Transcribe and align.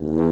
Dámy 0.00 0.29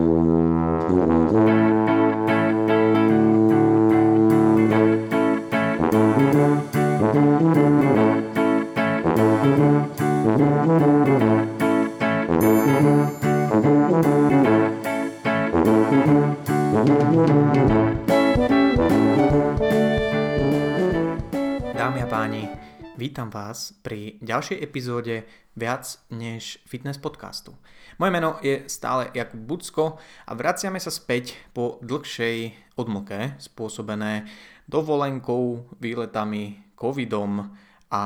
vítam 23.09 23.33
vás 23.33 23.73
pri 23.81 24.21
ďalšej 24.21 24.61
epizóde 24.61 25.25
Viac 25.57 25.97
než 26.13 26.61
fitness 26.69 27.01
podcastu. 27.01 27.57
Moje 27.97 28.13
meno 28.13 28.37
je 28.45 28.69
stále 28.69 29.09
Jakub 29.17 29.41
Bucko 29.49 29.97
a 30.29 30.37
vraciame 30.37 30.77
sa 30.77 30.93
späť 30.93 31.33
po 31.57 31.81
dlhšej 31.81 32.53
odmlke 32.77 33.41
spôsobené 33.41 34.29
dovolenkou, 34.69 35.73
výletami, 35.81 36.61
covidom 36.77 37.49
a 37.89 38.05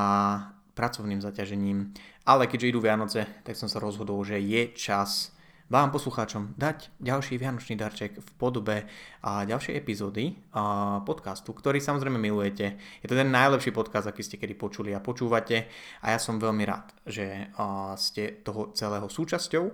pracovným 0.79 1.19
zaťažením. 1.19 1.91
Ale 2.23 2.47
keďže 2.47 2.71
idú 2.71 2.79
Vianoce, 2.79 3.27
tak 3.43 3.59
som 3.59 3.67
sa 3.67 3.83
rozhodol, 3.83 4.23
že 4.23 4.39
je 4.39 4.71
čas 4.71 5.32
vám 5.73 5.89
poslucháčom 5.89 6.53
dať 6.61 6.93
ďalší 7.01 7.41
vianočný 7.41 7.81
darček 7.81 8.21
v 8.21 8.31
podobe 8.37 8.85
a 9.25 9.49
ďalšej 9.49 9.73
epizódy 9.73 10.37
a 10.53 11.01
podcastu, 11.01 11.57
ktorý 11.57 11.81
samozrejme 11.81 12.21
milujete. 12.21 12.77
Je 13.01 13.09
to 13.09 13.17
ten 13.17 13.33
najlepší 13.33 13.73
podcast, 13.73 14.05
aký 14.05 14.21
ste 14.21 14.37
kedy 14.37 14.53
počuli 14.53 14.93
a 14.93 15.01
počúvate 15.01 15.73
a 16.05 16.13
ja 16.13 16.21
som 16.21 16.37
veľmi 16.37 16.69
rád, 16.69 16.93
že 17.09 17.49
ste 17.97 18.45
toho 18.45 18.77
celého 18.77 19.09
súčasťou. 19.09 19.65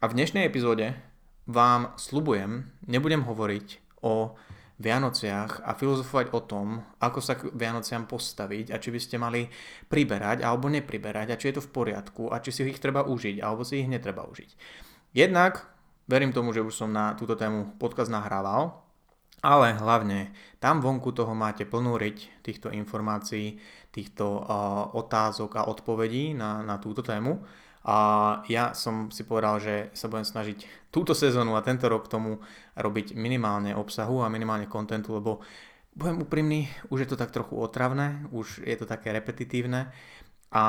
A 0.00 0.04
v 0.08 0.16
dnešnej 0.16 0.48
epizóde 0.48 0.96
vám 1.44 1.92
slubujem, 2.00 2.72
nebudem 2.88 3.28
hovoriť 3.28 4.00
o 4.00 4.32
Vianociach 4.80 5.60
a 5.60 5.76
filozofovať 5.76 6.32
o 6.32 6.40
tom, 6.40 6.80
ako 7.04 7.20
sa 7.20 7.36
k 7.36 7.52
Vianociam 7.52 8.08
postaviť 8.08 8.72
a 8.72 8.80
či 8.80 8.88
by 8.88 9.00
ste 9.00 9.20
mali 9.20 9.44
priberať 9.92 10.40
alebo 10.40 10.72
nepriberať 10.72 11.36
a 11.36 11.38
či 11.38 11.52
je 11.52 11.60
to 11.60 11.66
v 11.68 11.72
poriadku 11.84 12.32
a 12.32 12.40
či 12.40 12.48
si 12.48 12.64
ich 12.64 12.80
treba 12.80 13.04
užiť 13.04 13.44
alebo 13.44 13.60
si 13.60 13.84
ich 13.84 13.92
netreba 13.92 14.24
užiť. 14.24 14.80
Jednak 15.14 15.62
verím 16.10 16.34
tomu, 16.34 16.50
že 16.50 16.58
už 16.58 16.74
som 16.74 16.90
na 16.90 17.14
túto 17.14 17.38
tému 17.38 17.78
podcast 17.78 18.10
nahrával, 18.10 18.82
ale 19.44 19.78
hlavne 19.78 20.34
tam 20.58 20.82
vonku 20.82 21.14
toho 21.14 21.30
máte 21.38 21.62
plnú 21.62 21.94
riť 21.94 22.42
týchto 22.42 22.74
informácií, 22.74 23.62
týchto 23.94 24.42
uh, 24.42 24.90
otázok 24.90 25.60
a 25.60 25.66
odpovedí 25.70 26.34
na, 26.34 26.66
na 26.66 26.82
túto 26.82 27.04
tému. 27.04 27.46
A 27.84 27.96
ja 28.48 28.72
som 28.72 29.12
si 29.12 29.28
povedal, 29.28 29.60
že 29.60 29.74
sa 29.92 30.08
budem 30.08 30.24
snažiť 30.24 30.88
túto 30.88 31.12
sezónu 31.12 31.52
a 31.52 31.62
tento 31.62 31.84
rok 31.86 32.08
tomu 32.08 32.40
robiť 32.74 33.12
minimálne 33.12 33.76
obsahu 33.76 34.24
a 34.24 34.32
minimálne 34.32 34.64
kontentu, 34.64 35.14
lebo 35.20 35.44
budem 35.94 36.24
úprimný, 36.24 36.66
už 36.90 37.04
je 37.04 37.08
to 37.12 37.20
tak 37.20 37.30
trochu 37.30 37.54
otravné, 37.54 38.26
už 38.34 38.66
je 38.66 38.76
to 38.80 38.88
také 38.88 39.12
repetitívne 39.12 39.92
a 40.54 40.64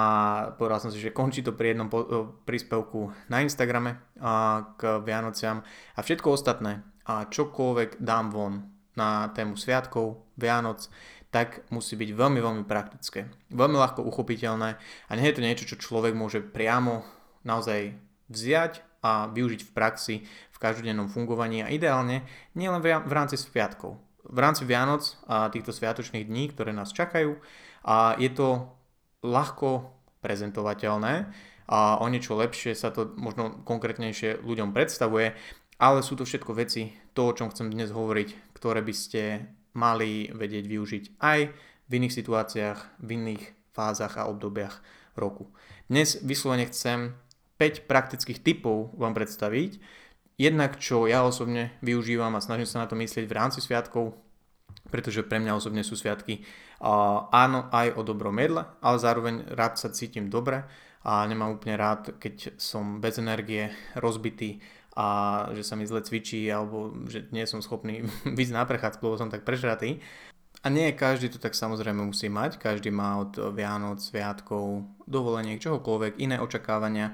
povedal 0.57 0.81
som 0.81 0.89
si, 0.89 0.97
že 0.97 1.13
končí 1.13 1.45
to 1.45 1.53
pri 1.53 1.77
jednom 1.77 1.93
príspevku 2.41 3.13
na 3.29 3.45
Instagrame 3.45 4.01
a 4.17 4.65
k 4.81 4.97
Vianociam 5.05 5.61
a 5.93 5.99
všetko 6.01 6.33
ostatné 6.33 6.81
a 7.05 7.29
čokoľvek 7.29 8.01
dám 8.01 8.33
von 8.33 8.65
na 8.97 9.29
tému 9.37 9.53
sviatkov, 9.53 10.25
Vianoc, 10.33 10.89
tak 11.29 11.67
musí 11.69 11.93
byť 11.93 12.09
veľmi, 12.17 12.39
veľmi 12.41 12.63
praktické. 12.65 13.29
Veľmi 13.53 13.77
ľahko 13.77 14.01
uchopiteľné 14.07 14.69
a 14.81 15.11
nie 15.13 15.27
je 15.29 15.35
to 15.37 15.45
niečo, 15.45 15.69
čo 15.69 15.77
človek 15.77 16.17
môže 16.17 16.41
priamo 16.41 17.05
naozaj 17.45 17.93
vziať 18.31 18.81
a 19.05 19.29
využiť 19.29 19.69
v 19.69 19.71
praxi 19.75 20.15
v 20.25 20.57
každodennom 20.57 21.13
fungovaní 21.13 21.61
a 21.61 21.69
ideálne 21.69 22.25
nielen 22.57 22.81
v 22.81 23.13
rámci 23.13 23.37
sviatkov. 23.37 24.01
V 24.25 24.39
rámci 24.41 24.65
Vianoc 24.65 25.13
a 25.29 25.53
týchto 25.53 25.69
sviatočných 25.69 26.25
dní, 26.25 26.49
ktoré 26.49 26.73
nás 26.73 26.89
čakajú 26.89 27.37
a 27.85 28.17
je 28.17 28.33
to 28.33 28.73
ľahko 29.25 29.89
prezentovateľné 30.21 31.13
a 31.65 31.97
o 31.97 32.05
niečo 32.05 32.37
lepšie 32.37 32.77
sa 32.77 32.93
to 32.93 33.17
možno 33.17 33.65
konkrétnejšie 33.65 34.45
ľuďom 34.45 34.69
predstavuje, 34.69 35.33
ale 35.81 35.99
sú 36.05 36.13
to 36.13 36.23
všetko 36.23 36.53
veci, 36.53 36.93
to, 37.17 37.33
o 37.33 37.35
čom 37.35 37.49
chcem 37.49 37.73
dnes 37.73 37.89
hovoriť, 37.89 38.53
ktoré 38.53 38.85
by 38.85 38.93
ste 38.93 39.49
mali 39.75 40.31
vedieť 40.31 40.65
využiť 40.69 41.03
aj 41.19 41.39
v 41.85 41.91
iných 41.91 42.15
situáciách, 42.15 42.79
v 43.01 43.09
iných 43.19 43.43
fázach 43.75 44.15
a 44.15 44.31
obdobiach 44.31 44.79
roku. 45.19 45.51
Dnes 45.91 46.17
vyslovene 46.23 46.65
chcem 46.71 47.13
5 47.59 47.87
praktických 47.87 48.39
typov 48.41 48.95
vám 48.95 49.13
predstaviť, 49.13 49.79
jednak 50.39 50.79
čo 50.79 51.07
ja 51.07 51.23
osobne 51.23 51.75
využívam 51.83 52.33
a 52.35 52.43
snažím 52.43 52.67
sa 52.67 52.83
na 52.83 52.87
to 52.87 52.95
myslieť 52.95 53.25
v 53.27 53.35
rámci 53.35 53.59
sviatkov, 53.59 54.15
pretože 54.89 55.25
pre 55.25 55.41
mňa 55.41 55.57
osobne 55.57 55.81
sú 55.81 55.97
sviatky 55.97 56.45
a 56.81 57.25
áno 57.31 57.71
aj 57.73 57.97
o 57.97 58.01
dobrom 58.05 58.35
jedle, 58.37 58.67
ale 58.83 58.97
zároveň 59.01 59.49
rád 59.55 59.79
sa 59.79 59.89
cítim 59.89 60.29
dobre 60.29 60.67
a 61.05 61.25
nemám 61.25 61.57
úplne 61.57 61.77
rád, 61.77 62.17
keď 62.17 62.57
som 62.57 62.97
bez 63.01 63.21
energie, 63.21 63.69
rozbitý 63.97 64.61
a 64.95 65.05
že 65.51 65.61
sa 65.61 65.75
mi 65.75 65.83
zle 65.83 65.99
cvičí 66.01 66.47
alebo 66.47 66.95
že 67.05 67.27
nie 67.35 67.43
som 67.45 67.59
schopný 67.59 68.07
vyjsť 68.37 68.53
na 68.55 68.63
prechádzku, 68.63 69.01
lebo 69.03 69.19
som 69.19 69.31
tak 69.31 69.43
prežratý. 69.43 69.99
A 70.65 70.73
nie 70.73 70.97
každý 70.97 71.29
to 71.29 71.37
tak 71.37 71.53
samozrejme 71.53 72.01
musí 72.01 72.25
mať, 72.25 72.57
každý 72.57 72.89
má 72.89 73.21
od 73.21 73.37
Vianoc, 73.53 74.01
Sviatkov, 74.01 74.81
dovoleniek, 75.05 75.61
čohokoľvek, 75.61 76.17
iné 76.17 76.41
očakávania 76.41 77.13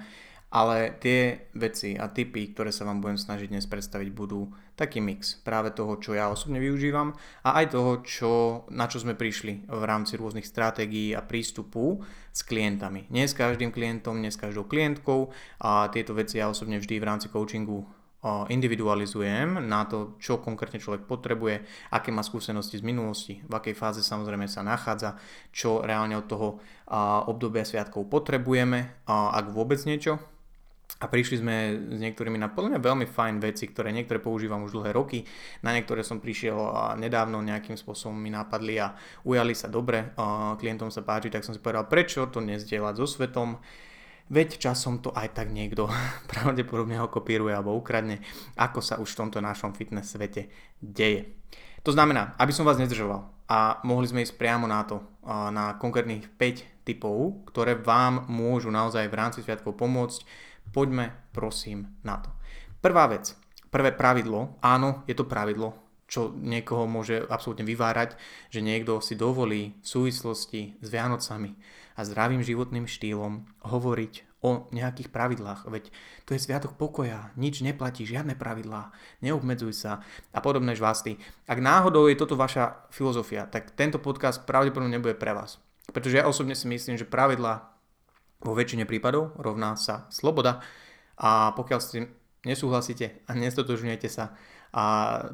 ale 0.51 0.99
tie 0.99 1.47
veci 1.55 1.95
a 1.95 2.11
typy, 2.11 2.51
ktoré 2.51 2.75
sa 2.75 2.83
vám 2.83 2.99
budem 2.99 3.15
snažiť 3.15 3.47
dnes 3.47 3.63
predstaviť, 3.71 4.11
budú 4.11 4.51
taký 4.75 4.99
mix 4.99 5.39
práve 5.39 5.71
toho, 5.71 5.95
čo 5.95 6.11
ja 6.11 6.27
osobne 6.27 6.59
využívam 6.59 7.15
a 7.47 7.63
aj 7.63 7.65
toho, 7.71 7.91
čo, 8.03 8.31
na 8.67 8.91
čo 8.91 8.99
sme 8.99 9.15
prišli 9.15 9.71
v 9.71 9.83
rámci 9.87 10.19
rôznych 10.19 10.43
stratégií 10.43 11.15
a 11.15 11.23
prístupu 11.23 12.03
s 12.35 12.43
klientami. 12.43 13.07
Nie 13.07 13.31
s 13.31 13.33
každým 13.35 13.71
klientom, 13.71 14.19
nie 14.19 14.27
s 14.27 14.35
každou 14.35 14.67
klientkou 14.67 15.31
a 15.63 15.87
tieto 15.87 16.11
veci 16.11 16.43
ja 16.43 16.51
osobne 16.51 16.83
vždy 16.83 16.99
v 16.99 17.07
rámci 17.07 17.31
coachingu 17.31 17.87
individualizujem 18.53 19.65
na 19.65 19.81
to, 19.89 20.13
čo 20.21 20.37
konkrétne 20.45 20.77
človek 20.77 21.09
potrebuje, 21.09 21.65
aké 21.89 22.13
má 22.13 22.21
skúsenosti 22.21 22.77
z 22.77 22.85
minulosti, 22.85 23.41
v 23.41 23.53
akej 23.57 23.73
fáze 23.73 24.05
samozrejme 24.05 24.45
sa 24.45 24.61
nachádza, 24.61 25.17
čo 25.49 25.81
reálne 25.81 26.13
od 26.13 26.29
toho 26.29 26.61
obdobia 27.25 27.65
sviatkov 27.65 28.05
potrebujeme, 28.13 29.01
ak 29.09 29.49
vôbec 29.49 29.81
niečo, 29.89 30.21
a 30.99 31.05
prišli 31.09 31.41
sme 31.41 31.55
s 31.95 31.97
niektorými 31.97 32.37
na 32.37 32.51
podľa 32.51 32.77
mňa 32.77 32.81
veľmi 32.81 33.05
fajn 33.09 33.35
veci, 33.41 33.65
ktoré 33.65 33.89
niektoré 33.89 34.21
používam 34.21 34.61
už 34.67 34.77
dlhé 34.77 34.91
roky, 34.93 35.25
na 35.65 35.73
niektoré 35.73 36.05
som 36.05 36.21
prišiel 36.21 36.57
a 36.57 36.93
nedávno 36.93 37.41
nejakým 37.41 37.79
spôsobom 37.79 38.13
mi 38.13 38.29
napadli 38.29 38.77
a 38.77 38.93
ujali 39.25 39.57
sa 39.57 39.71
dobre, 39.71 40.13
a 40.19 40.53
klientom 40.59 40.93
sa 40.93 41.01
páči, 41.01 41.33
tak 41.33 41.47
som 41.47 41.55
si 41.55 41.61
povedal, 41.63 41.89
prečo 41.89 42.29
to 42.29 42.43
nezdieľať 42.43 42.93
so 42.99 43.07
svetom, 43.07 43.57
veď 44.31 44.61
časom 44.61 45.01
to 45.01 45.09
aj 45.11 45.33
tak 45.33 45.49
niekto 45.49 45.89
pravdepodobne 46.31 47.01
ho 47.01 47.09
kopíruje 47.09 47.55
alebo 47.55 47.73
ukradne, 47.73 48.21
ako 48.59 48.79
sa 48.79 48.99
už 49.01 49.11
v 49.15 49.19
tomto 49.25 49.39
našom 49.41 49.73
fitness 49.73 50.13
svete 50.13 50.53
deje. 50.77 51.33
To 51.81 51.89
znamená, 51.89 52.37
aby 52.37 52.53
som 52.53 52.61
vás 52.61 52.77
nezdržoval 52.77 53.25
a 53.49 53.81
mohli 53.83 54.05
sme 54.05 54.21
ísť 54.21 54.37
priamo 54.37 54.69
na 54.69 54.85
to, 54.85 55.01
na 55.27 55.75
konkrétnych 55.81 56.29
5 56.37 56.85
typov, 56.85 57.43
ktoré 57.49 57.73
vám 57.75 58.29
môžu 58.29 58.69
naozaj 58.69 59.09
v 59.09 59.17
rámci 59.17 59.41
sviatkov 59.41 59.75
pomôcť 59.75 60.50
Poďme 60.71 61.11
prosím 61.35 61.99
na 62.01 62.23
to. 62.23 62.31
Prvá 62.79 63.05
vec, 63.11 63.35
prvé 63.67 63.91
pravidlo, 63.91 64.57
áno, 64.63 65.03
je 65.05 65.15
to 65.15 65.27
pravidlo, 65.27 65.75
čo 66.11 66.35
niekoho 66.35 66.87
môže 66.87 67.23
absolútne 67.27 67.63
vyvárať, 67.63 68.19
že 68.51 68.59
niekto 68.59 68.99
si 68.99 69.15
dovolí 69.15 69.79
v 69.79 69.87
súvislosti 69.87 70.75
s 70.83 70.87
Vianocami 70.91 71.55
a 71.95 72.03
zdravým 72.03 72.43
životným 72.43 72.83
štýlom 72.87 73.47
hovoriť 73.63 74.31
o 74.41 74.65
nejakých 74.73 75.13
pravidlách, 75.13 75.69
veď 75.69 75.93
to 76.25 76.33
je 76.33 76.41
sviatok 76.41 76.73
pokoja, 76.73 77.29
nič 77.37 77.61
neplatí, 77.61 78.09
žiadne 78.09 78.33
pravidlá, 78.33 78.89
neobmedzuj 79.21 79.73
sa 79.77 80.01
a 80.33 80.39
podobné 80.41 80.73
žvásty. 80.73 81.21
Ak 81.45 81.61
náhodou 81.61 82.09
je 82.09 82.17
toto 82.17 82.33
vaša 82.33 82.89
filozofia, 82.89 83.45
tak 83.45 83.77
tento 83.77 84.01
podcast 84.01 84.41
pravdepodobne 84.49 84.97
nebude 84.97 85.13
pre 85.13 85.37
vás. 85.37 85.61
Pretože 85.93 86.17
ja 86.19 86.25
osobne 86.25 86.57
si 86.57 86.65
myslím, 86.65 86.97
že 86.97 87.05
pravidlá 87.05 87.69
vo 88.41 88.53
väčšine 88.57 88.89
prípadov 88.89 89.37
rovná 89.37 89.77
sa 89.77 90.09
sloboda 90.09 90.59
a 91.21 91.53
pokiaľ 91.53 91.79
s 91.79 91.91
tým 91.93 92.05
nesúhlasíte 92.45 93.25
a 93.29 93.31
nestotožňujete 93.37 94.09
sa 94.09 94.33
a 94.71 94.83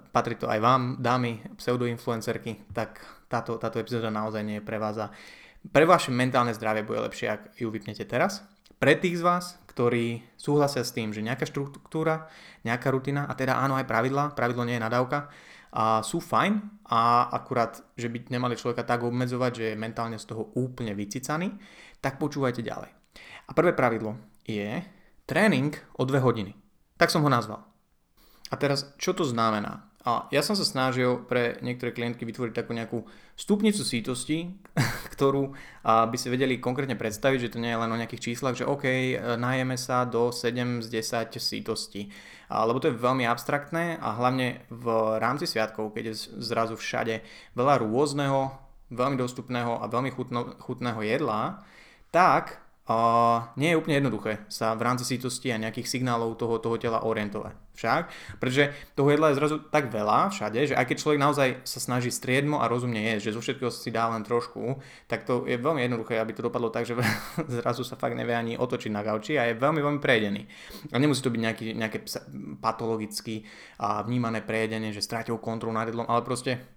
patrí 0.10 0.34
to 0.34 0.50
aj 0.50 0.58
vám, 0.58 0.82
dámy, 0.98 1.46
pseudoinfluencerky, 1.62 2.74
tak 2.74 3.06
táto, 3.30 3.62
táto 3.62 3.78
epizóda 3.78 4.10
naozaj 4.10 4.42
nie 4.42 4.58
je 4.58 4.66
pre 4.66 4.82
vás 4.82 4.98
a 4.98 5.14
pre 5.70 5.86
vaše 5.86 6.10
mentálne 6.10 6.58
zdravie 6.58 6.82
bude 6.82 7.06
lepšie, 7.06 7.28
ak 7.30 7.42
ju 7.60 7.70
vypnete 7.70 8.08
teraz. 8.10 8.42
Pre 8.78 8.94
tých 8.98 9.22
z 9.22 9.26
vás, 9.26 9.46
ktorí 9.70 10.26
súhlasia 10.38 10.82
s 10.82 10.94
tým, 10.94 11.14
že 11.14 11.22
nejaká 11.22 11.46
štruktúra, 11.46 12.30
nejaká 12.66 12.90
rutina 12.90 13.30
a 13.30 13.34
teda 13.38 13.62
áno 13.62 13.78
aj 13.78 13.86
pravidla, 13.86 14.34
pravidlo 14.34 14.66
nie 14.66 14.78
je 14.78 14.86
nadávka, 14.86 15.30
a 15.78 16.00
sú 16.02 16.24
fajn 16.24 16.88
a 16.88 17.28
akurát, 17.30 17.84
že 18.00 18.08
by 18.08 18.32
nemali 18.32 18.56
človeka 18.56 18.88
tak 18.88 19.04
obmedzovať, 19.04 19.52
že 19.52 19.66
je 19.74 19.82
mentálne 19.82 20.16
z 20.16 20.26
toho 20.26 20.50
úplne 20.56 20.96
vycicaný, 20.96 21.52
tak 22.02 22.22
počúvajte 22.22 22.62
ďalej. 22.62 22.92
A 23.48 23.52
prvé 23.56 23.72
pravidlo 23.74 24.20
je 24.44 24.84
tréning 25.28 25.76
o 26.00 26.04
2 26.04 26.20
hodiny. 26.24 26.56
Tak 26.98 27.12
som 27.14 27.24
ho 27.24 27.30
nazval. 27.30 27.64
A 28.48 28.56
teraz, 28.56 28.96
čo 28.96 29.12
to 29.12 29.28
znamená? 29.28 29.88
A 30.08 30.24
ja 30.32 30.40
som 30.40 30.56
sa 30.56 30.64
snažil 30.64 31.20
pre 31.28 31.60
niektoré 31.60 31.92
klientky 31.92 32.24
vytvoriť 32.24 32.56
takú 32.56 32.72
nejakú 32.72 33.04
stupnicu 33.36 33.84
sítosti, 33.84 34.56
ktorú 35.14 35.52
by 35.84 36.16
si 36.16 36.32
vedeli 36.32 36.64
konkrétne 36.64 36.96
predstaviť, 36.96 37.40
že 37.44 37.52
to 37.52 37.60
nie 37.60 37.76
je 37.76 37.82
len 37.84 37.92
o 37.92 38.00
nejakých 38.00 38.32
číslach, 38.32 38.56
že 38.56 38.64
OK, 38.64 38.88
e, 38.88 39.20
najeme 39.36 39.76
sa 39.76 40.08
do 40.08 40.32
7 40.32 40.80
z 40.80 40.88
10 41.04 41.36
sítosti. 41.36 42.08
Lebo 42.48 42.80
to 42.80 42.88
je 42.88 42.96
veľmi 42.96 43.28
abstraktné 43.28 44.00
a 44.00 44.16
hlavne 44.16 44.64
v 44.72 44.88
rámci 45.20 45.44
sviatkov, 45.44 45.92
keď 45.92 46.16
je 46.16 46.40
zrazu 46.40 46.80
všade 46.80 47.20
veľa 47.60 47.84
rôzneho, 47.84 48.56
veľmi 48.88 49.20
dostupného 49.20 49.84
a 49.84 49.92
veľmi 49.92 50.16
chutno, 50.16 50.56
chutného 50.64 51.04
jedla, 51.04 51.68
tak 52.12 52.68
Uh, 52.88 53.44
nie 53.60 53.76
je 53.76 53.80
úplne 53.84 54.00
jednoduché 54.00 54.48
sa 54.48 54.72
v 54.72 54.88
rámci 54.88 55.04
sítosti 55.04 55.52
a 55.52 55.60
nejakých 55.60 55.92
signálov 55.92 56.40
toho, 56.40 56.56
toho 56.56 56.80
tela 56.80 57.04
orientovať. 57.04 57.52
Však, 57.76 58.04
pretože 58.40 58.72
toho 58.96 59.12
jedla 59.12 59.28
je 59.28 59.44
zrazu 59.44 59.60
tak 59.60 59.92
veľa 59.92 60.32
všade, 60.32 60.72
že 60.72 60.78
aj 60.80 60.88
keď 60.88 60.98
človek 60.98 61.20
naozaj 61.20 61.50
sa 61.68 61.84
snaží 61.84 62.16
striedmo 62.16 62.64
a 62.64 62.72
rozumne 62.72 62.96
jesť, 63.12 63.28
že 63.28 63.36
zo 63.36 63.42
všetkého 63.44 63.72
si 63.76 63.92
dá 63.92 64.08
len 64.08 64.24
trošku, 64.24 64.80
tak 65.12 65.28
to 65.28 65.44
je 65.44 65.60
veľmi 65.60 65.84
jednoduché, 65.84 66.16
aby 66.16 66.32
to 66.32 66.48
dopadlo 66.48 66.72
tak, 66.72 66.88
že 66.88 66.96
zrazu 67.60 67.84
sa 67.84 68.00
fakt 68.00 68.16
nevie 68.16 68.32
ani 68.32 68.56
otočiť 68.56 68.92
na 68.96 69.04
gauči 69.04 69.36
a 69.36 69.52
je 69.52 69.60
veľmi, 69.60 69.84
veľmi 69.84 70.00
prejedený. 70.00 70.48
A 70.90 70.96
nemusí 70.96 71.20
to 71.20 71.28
byť 71.28 71.42
nejaký, 71.44 71.66
nejaké 71.76 72.08
patologicky 72.64 73.44
vnímané 73.84 74.40
prejedenie, 74.48 74.96
že 74.96 75.04
strátil 75.04 75.36
kontrolu 75.44 75.76
nad 75.76 75.92
jedlom, 75.92 76.08
ale 76.08 76.24
proste 76.24 76.77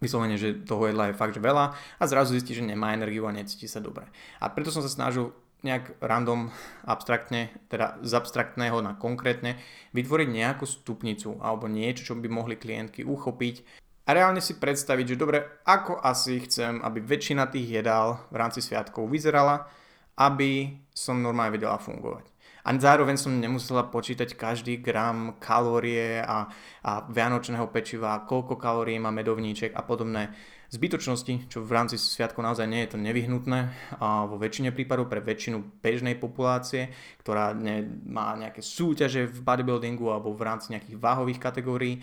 vyslovene, 0.00 0.40
že 0.40 0.64
toho 0.64 0.88
jedla 0.88 1.12
je 1.12 1.18
fakt 1.20 1.36
že 1.36 1.44
veľa 1.44 1.76
a 1.76 2.02
zrazu 2.08 2.34
zistí, 2.34 2.56
že 2.56 2.64
nemá 2.64 2.96
energiu 2.96 3.28
a 3.28 3.36
necíti 3.36 3.68
sa 3.68 3.78
dobre. 3.78 4.08
A 4.40 4.48
preto 4.50 4.72
som 4.72 4.80
sa 4.80 4.90
snažil 4.90 5.30
nejak 5.60 6.00
random, 6.00 6.48
abstraktne, 6.88 7.52
teda 7.68 8.00
z 8.00 8.12
abstraktného 8.16 8.80
na 8.80 8.96
konkrétne, 8.96 9.60
vytvoriť 9.92 10.28
nejakú 10.32 10.64
stupnicu 10.64 11.36
alebo 11.44 11.68
niečo, 11.68 12.12
čo 12.12 12.14
by 12.16 12.32
mohli 12.32 12.56
klientky 12.56 13.04
uchopiť 13.04 13.60
a 14.08 14.16
reálne 14.16 14.42
si 14.42 14.58
predstaviť, 14.58 15.14
že 15.14 15.20
dobre, 15.20 15.62
ako 15.62 16.02
asi 16.02 16.42
chcem, 16.42 16.82
aby 16.82 16.98
väčšina 16.98 17.46
tých 17.46 17.78
jedál 17.78 18.24
v 18.34 18.42
rámci 18.42 18.58
sviatkov 18.58 19.06
vyzerala, 19.06 19.70
aby 20.18 20.82
som 20.90 21.22
normálne 21.22 21.54
vedela 21.54 21.78
fungovať. 21.78 22.26
A 22.64 22.68
zároveň 22.76 23.16
som 23.16 23.32
nemusela 23.32 23.88
počítať 23.88 24.36
každý 24.36 24.80
gram 24.80 25.36
kalórie 25.40 26.20
a, 26.20 26.48
a 26.84 26.92
vianočného 27.08 27.66
pečiva, 27.72 28.22
koľko 28.28 28.60
kalórií 28.60 29.00
má 29.00 29.08
medovníček 29.08 29.72
a 29.72 29.80
podobné 29.80 30.32
zbytočnosti, 30.70 31.50
čo 31.50 31.66
v 31.66 31.74
rámci 31.74 31.98
sviatkov 31.98 32.46
naozaj 32.46 32.66
nie 32.70 32.86
je 32.86 32.94
to 32.94 32.98
nevyhnutné 33.02 33.58
a 33.98 34.22
vo 34.30 34.38
väčšine 34.38 34.70
prípadov 34.70 35.10
pre 35.10 35.18
väčšinu 35.18 35.82
bežnej 35.82 36.14
populácie, 36.14 36.94
ktorá 37.26 37.50
ne, 37.58 37.82
má 38.06 38.38
nejaké 38.38 38.62
súťaže 38.62 39.26
v 39.26 39.38
bodybuildingu 39.42 40.06
alebo 40.06 40.30
v 40.30 40.46
rámci 40.46 40.70
nejakých 40.70 40.96
váhových 41.02 41.42
kategórií. 41.42 41.98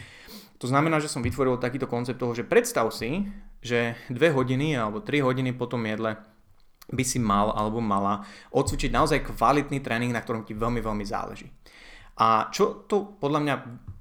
To 0.59 0.67
znamená, 0.67 0.99
že 0.99 1.07
som 1.07 1.23
vytvoril 1.23 1.55
takýto 1.63 1.87
koncept 1.87 2.19
toho, 2.19 2.35
že 2.35 2.43
predstav 2.43 2.91
si, 2.91 3.23
že 3.63 3.95
2 4.11 4.19
hodiny 4.35 4.75
alebo 4.75 4.99
3 4.99 5.23
hodiny 5.23 5.55
po 5.55 5.71
tom 5.71 5.87
jedle 5.87 6.19
by 6.87 7.03
si 7.03 7.19
mal 7.19 7.51
alebo 7.51 7.83
mala 7.83 8.23
odcvičiť 8.55 8.91
naozaj 8.91 9.35
kvalitný 9.35 9.83
tréning, 9.83 10.11
na 10.15 10.23
ktorom 10.23 10.47
ti 10.47 10.55
veľmi, 10.55 10.79
veľmi 10.79 11.05
záleží. 11.05 11.51
A 12.17 12.49
čo 12.49 12.87
to 12.89 13.13
podľa 13.21 13.39
mňa 13.45 13.55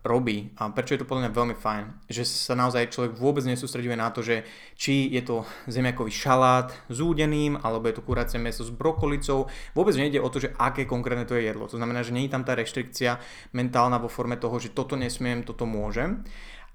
robí 0.06 0.54
a 0.56 0.70
prečo 0.72 0.94
je 0.94 1.02
to 1.02 1.10
podľa 1.10 1.28
mňa 1.28 1.32
veľmi 1.36 1.56
fajn, 1.58 1.84
že 2.08 2.24
sa 2.24 2.56
naozaj 2.56 2.94
človek 2.94 3.12
vôbec 3.18 3.44
nesústreduje 3.44 3.92
na 3.98 4.08
to, 4.08 4.22
že 4.22 4.46
či 4.78 5.10
je 5.12 5.20
to 5.20 5.44
zemiakový 5.68 6.08
šalát 6.14 6.72
s 6.88 6.98
údeným, 7.02 7.60
alebo 7.60 7.90
je 7.90 8.00
to 8.00 8.06
kuracie 8.06 8.40
meso 8.40 8.64
s 8.64 8.72
brokolicou. 8.72 9.50
Vôbec 9.76 9.92
nejde 9.98 10.22
o 10.22 10.32
to, 10.32 10.40
že 10.40 10.54
aké 10.56 10.88
konkrétne 10.88 11.28
to 11.28 11.36
je 11.36 11.50
jedlo. 11.50 11.68
To 11.68 11.76
znamená, 11.76 12.00
že 12.06 12.14
nie 12.14 12.24
je 12.24 12.32
tam 12.32 12.46
tá 12.46 12.56
reštrikcia 12.56 13.20
mentálna 13.52 14.00
vo 14.00 14.08
forme 14.08 14.40
toho, 14.40 14.56
že 14.62 14.72
toto 14.72 14.96
nesmiem, 14.96 15.44
toto 15.44 15.68
môžem. 15.68 16.24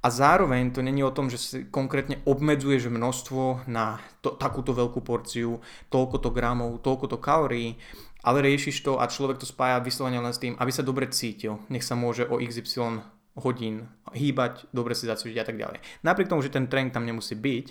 A 0.01 0.09
zároveň 0.09 0.74
to 0.74 0.81
není 0.81 1.06
o 1.06 1.13
tom, 1.13 1.30
že 1.30 1.38
si 1.38 1.57
konkrétne 1.69 2.25
obmedzuješ 2.25 2.89
množstvo 2.89 3.69
na 3.69 4.01
to, 4.25 4.33
takúto 4.33 4.74
veľkú 4.74 5.06
porciu, 5.06 5.62
toľkoto 5.94 6.33
gramov, 6.33 6.81
toľkoto 6.81 7.21
kalórií, 7.21 7.77
ale 8.25 8.42
riešiš 8.42 8.81
to 8.81 8.98
a 8.98 9.06
človek 9.06 9.38
to 9.38 9.45
spája 9.45 9.77
vyslovene 9.77 10.18
len 10.18 10.33
s 10.33 10.42
tým, 10.42 10.57
aby 10.57 10.71
sa 10.74 10.81
dobre 10.81 11.06
cítil. 11.13 11.62
Nech 11.69 11.86
sa 11.86 11.94
môže 11.94 12.25
o 12.25 12.42
XY 12.42 13.06
hodín 13.38 13.88
hýbať, 14.12 14.68
dobre 14.74 14.98
si 14.98 15.06
zacvičiť 15.06 15.38
a 15.38 15.45
tak 15.48 15.57
ďalej. 15.62 15.80
Napriek 16.01 16.30
tomu, 16.33 16.42
že 16.42 16.53
ten 16.53 16.65
tréning 16.65 16.92
tam 16.92 17.06
nemusí 17.06 17.38
byť, 17.38 17.65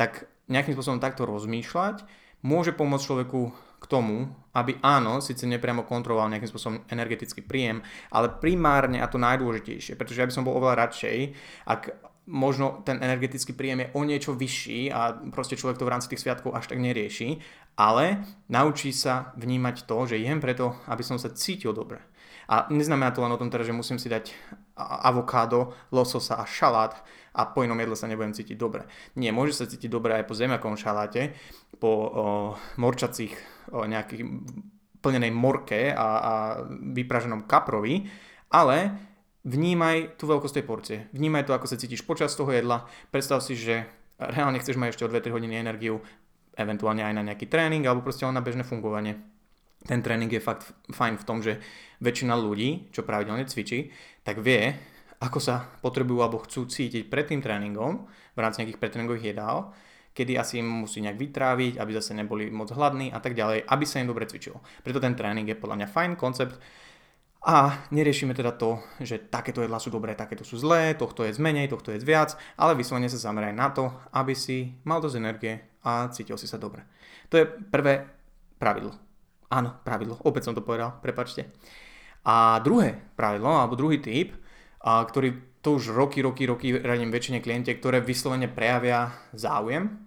tak 0.00 0.32
nejakým 0.48 0.74
spôsobom 0.74 0.98
takto 0.98 1.28
rozmýšľať 1.28 2.08
môže 2.40 2.72
pomôcť 2.72 3.04
človeku 3.04 3.40
k 3.76 3.84
tomu, 3.86 4.32
aby 4.56 4.80
áno, 4.80 5.20
síce 5.20 5.44
nepriamo 5.44 5.84
kontroloval 5.84 6.32
nejakým 6.32 6.48
spôsobom 6.48 6.78
energetický 6.88 7.44
príjem, 7.44 7.84
ale 8.08 8.32
primárne 8.32 9.04
a 9.04 9.10
to 9.10 9.20
najdôležitejšie, 9.20 10.00
pretože 10.00 10.20
ja 10.20 10.28
by 10.28 10.32
som 10.32 10.46
bol 10.48 10.56
oveľa 10.56 10.88
radšej, 10.88 11.18
ak 11.68 11.82
možno 12.26 12.82
ten 12.82 12.98
energetický 12.98 13.54
príjem 13.54 13.86
je 13.86 13.92
o 13.94 14.02
niečo 14.02 14.34
vyšší 14.34 14.90
a 14.90 15.14
proste 15.30 15.54
človek 15.54 15.78
to 15.78 15.86
v 15.86 15.92
rámci 15.94 16.10
tých 16.10 16.26
sviatkov 16.26 16.58
až 16.58 16.66
tak 16.66 16.82
nerieši, 16.82 17.38
ale 17.78 18.26
naučí 18.50 18.90
sa 18.90 19.30
vnímať 19.38 19.86
to, 19.86 19.96
že 20.10 20.18
jem 20.18 20.42
preto, 20.42 20.74
aby 20.90 21.06
som 21.06 21.20
sa 21.20 21.30
cítil 21.30 21.70
dobre. 21.70 22.02
A 22.46 22.70
neznamená 22.70 23.10
to 23.10 23.22
len 23.22 23.34
o 23.34 23.38
tom 23.38 23.50
teda, 23.50 23.66
že 23.66 23.74
musím 23.74 23.98
si 23.98 24.06
dať 24.06 24.34
avokádo, 24.78 25.74
lososa 25.90 26.38
a 26.38 26.46
šalát 26.46 26.94
a 27.34 27.42
po 27.48 27.66
inom 27.66 27.78
jedle 27.78 27.96
sa 27.98 28.06
nebudem 28.06 28.34
cítiť 28.34 28.56
dobre. 28.56 28.86
Nie, 29.18 29.34
môže 29.34 29.56
sa 29.56 29.66
cítiť 29.66 29.90
dobre 29.90 30.14
aj 30.14 30.24
po 30.30 30.34
zemiakovom 30.34 30.78
šaláte, 30.78 31.34
po 31.76 31.90
o, 31.90 32.06
morčacích 32.78 33.34
o, 33.72 33.86
nejakých 33.86 34.22
plnenej 35.00 35.32
morke 35.32 35.94
a, 35.94 36.08
a 36.18 36.32
vypraženom 36.70 37.46
kaprovi, 37.46 38.06
ale 38.50 38.90
vnímaj 39.46 40.18
tú 40.18 40.26
veľkosť 40.26 40.54
tej 40.58 40.64
porcie. 40.66 40.98
Vnímaj 41.14 41.46
to, 41.46 41.54
ako 41.54 41.70
sa 41.70 41.78
cítiš 41.78 42.02
počas 42.02 42.34
toho 42.34 42.50
jedla. 42.50 42.86
Predstav 43.14 43.38
si, 43.42 43.54
že 43.54 43.86
reálne 44.18 44.58
chceš 44.58 44.78
mať 44.80 44.96
ešte 44.96 45.06
o 45.06 45.12
2-3 45.12 45.30
hodiny 45.30 45.54
energiu, 45.60 46.02
eventuálne 46.56 47.04
aj 47.04 47.14
na 47.14 47.22
nejaký 47.22 47.46
tréning 47.46 47.84
alebo 47.84 48.06
proste 48.06 48.24
len 48.24 48.34
na 48.34 48.42
bežné 48.42 48.64
fungovanie 48.64 49.36
ten 49.86 50.02
tréning 50.02 50.28
je 50.28 50.42
fakt 50.42 50.74
fajn 50.90 51.14
v 51.22 51.26
tom, 51.26 51.38
že 51.40 51.62
väčšina 52.02 52.34
ľudí, 52.34 52.90
čo 52.90 53.06
pravidelne 53.06 53.46
cvičí, 53.46 53.94
tak 54.26 54.42
vie, 54.42 54.74
ako 55.22 55.38
sa 55.38 55.70
potrebujú 55.80 56.20
alebo 56.20 56.42
chcú 56.42 56.66
cítiť 56.66 57.06
pred 57.06 57.30
tým 57.30 57.40
tréningom 57.40 58.04
v 58.36 58.38
rámci 58.42 58.60
nejakých 58.60 58.82
pretréningových 58.82 59.32
jedál, 59.32 59.72
kedy 60.16 60.40
asi 60.40 60.64
im 60.64 60.88
musí 60.88 61.04
nejak 61.04 61.20
vytráviť, 61.20 61.76
aby 61.76 61.90
zase 61.92 62.16
neboli 62.16 62.48
moc 62.48 62.72
hladní 62.72 63.12
a 63.12 63.20
tak 63.20 63.36
ďalej, 63.36 63.68
aby 63.68 63.84
sa 63.84 64.00
im 64.00 64.08
dobre 64.08 64.24
cvičilo. 64.24 64.64
Preto 64.80 64.96
ten 64.96 65.12
tréning 65.12 65.44
je 65.44 65.60
podľa 65.60 65.84
mňa 65.84 65.88
fajn 65.92 66.12
koncept 66.16 66.56
a 67.44 67.86
neriešime 67.92 68.32
teda 68.32 68.56
to, 68.56 68.80
že 68.98 69.28
takéto 69.28 69.60
jedlá 69.60 69.76
sú 69.76 69.92
dobré, 69.92 70.16
takéto 70.16 70.42
sú 70.42 70.56
zlé, 70.56 70.96
tohto 70.96 71.22
je 71.22 71.36
menej, 71.36 71.68
tohto 71.68 71.92
je 71.92 72.00
viac, 72.00 72.32
ale 72.56 72.74
vyslovene 72.74 73.12
sa 73.12 73.20
zameraj 73.20 73.52
na 73.52 73.68
to, 73.70 73.92
aby 74.16 74.32
si 74.32 74.72
mal 74.88 75.04
dosť 75.04 75.20
energie 75.20 75.54
a 75.84 76.08
cítil 76.10 76.40
si 76.40 76.48
sa 76.48 76.56
dobre. 76.56 76.88
To 77.28 77.36
je 77.36 77.44
prvé 77.46 78.08
pravidlo. 78.56 78.96
Áno, 79.52 79.78
pravidlo. 79.84 80.18
Opäť 80.26 80.50
som 80.50 80.56
to 80.56 80.64
povedal, 80.64 80.98
prepačte. 80.98 81.54
A 82.26 82.58
druhé 82.64 82.98
pravidlo, 83.14 83.52
alebo 83.62 83.78
druhý 83.78 84.02
typ, 84.02 84.34
a 84.82 85.06
ktorý 85.06 85.60
to 85.62 85.78
už 85.78 85.94
roky, 85.94 86.22
roky, 86.22 86.46
roky 86.46 86.74
radím 86.78 87.14
väčšine 87.14 87.38
kliente, 87.42 87.70
ktoré 87.78 88.02
vyslovene 88.02 88.50
prejavia 88.50 89.14
záujem 89.34 90.05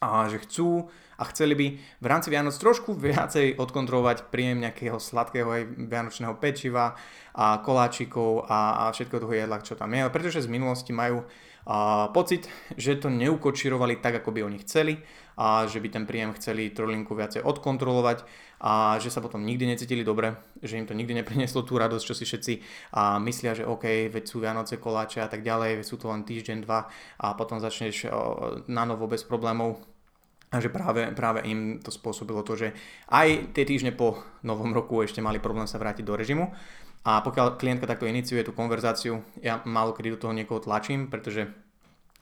a 0.00 0.32
že 0.32 0.40
chcú 0.40 0.88
a 1.20 1.28
chceli 1.28 1.52
by 1.52 1.66
v 1.76 2.06
rámci 2.08 2.32
Vianoc 2.32 2.56
trošku 2.56 2.96
viacej 2.96 3.60
odkontrolovať 3.60 4.32
príjem 4.32 4.64
nejakého 4.64 4.96
sladkého 4.96 5.44
aj 5.52 5.62
vianočného 5.76 6.40
pečiva 6.40 6.96
a 7.36 7.60
koláčikov 7.60 8.48
a, 8.48 8.88
a 8.88 8.96
všetko 8.96 9.20
toho 9.20 9.36
jedla, 9.36 9.60
čo 9.60 9.76
tam 9.76 9.92
je, 9.92 10.08
pretože 10.08 10.48
z 10.48 10.48
minulosti 10.48 10.96
majú 10.96 11.28
a, 11.68 12.08
pocit, 12.16 12.48
že 12.80 12.96
to 12.96 13.12
neukočirovali 13.12 14.00
tak, 14.00 14.24
ako 14.24 14.32
by 14.32 14.40
oni 14.48 14.64
chceli 14.64 15.04
a 15.36 15.68
že 15.68 15.84
by 15.84 15.88
ten 15.92 16.04
príjem 16.08 16.32
chceli 16.40 16.72
trolinku 16.72 17.12
viacej 17.12 17.44
odkontrolovať 17.44 18.24
a 18.60 18.96
že 19.00 19.12
sa 19.12 19.20
potom 19.20 19.44
nikdy 19.44 19.76
necítili 19.76 20.04
dobre, 20.04 20.36
že 20.60 20.80
im 20.80 20.88
to 20.88 20.96
nikdy 20.96 21.16
neprineslo 21.20 21.64
tú 21.64 21.76
radosť, 21.76 22.04
čo 22.04 22.14
si 22.16 22.24
všetci 22.24 22.54
a 22.96 23.20
myslia, 23.20 23.52
že 23.52 23.68
OK, 23.68 24.08
veď 24.08 24.24
sú 24.24 24.40
Vianoce, 24.40 24.80
koláče 24.80 25.20
a 25.20 25.28
tak 25.28 25.44
ďalej, 25.44 25.80
veď 25.80 25.86
sú 25.88 25.96
to 26.00 26.08
len 26.08 26.24
týždeň, 26.24 26.64
dva 26.64 26.88
a 27.20 27.26
potom 27.36 27.60
začneš 27.60 28.08
na 28.68 28.84
novo 28.88 29.04
bez 29.04 29.24
problémov 29.24 29.89
a 30.50 30.58
že 30.58 30.66
práve, 30.66 31.06
práve 31.14 31.46
im 31.46 31.78
to 31.78 31.94
spôsobilo 31.94 32.42
to, 32.42 32.58
že 32.58 32.68
aj 33.06 33.54
tie 33.54 33.62
týždne 33.62 33.94
po 33.94 34.18
novom 34.42 34.74
roku 34.74 34.98
ešte 34.98 35.22
mali 35.22 35.38
problém 35.38 35.70
sa 35.70 35.78
vrátiť 35.78 36.02
do 36.02 36.18
režimu. 36.18 36.50
A 37.06 37.22
pokiaľ 37.24 37.56
klientka 37.56 37.88
takto 37.88 38.04
iniciuje 38.04 38.44
tú 38.44 38.52
konverzáciu, 38.52 39.24
ja 39.40 39.62
málo 39.64 39.96
kedy 39.96 40.18
do 40.18 40.20
toho 40.26 40.36
niekoho 40.36 40.60
tlačím, 40.60 41.08
pretože 41.08 41.48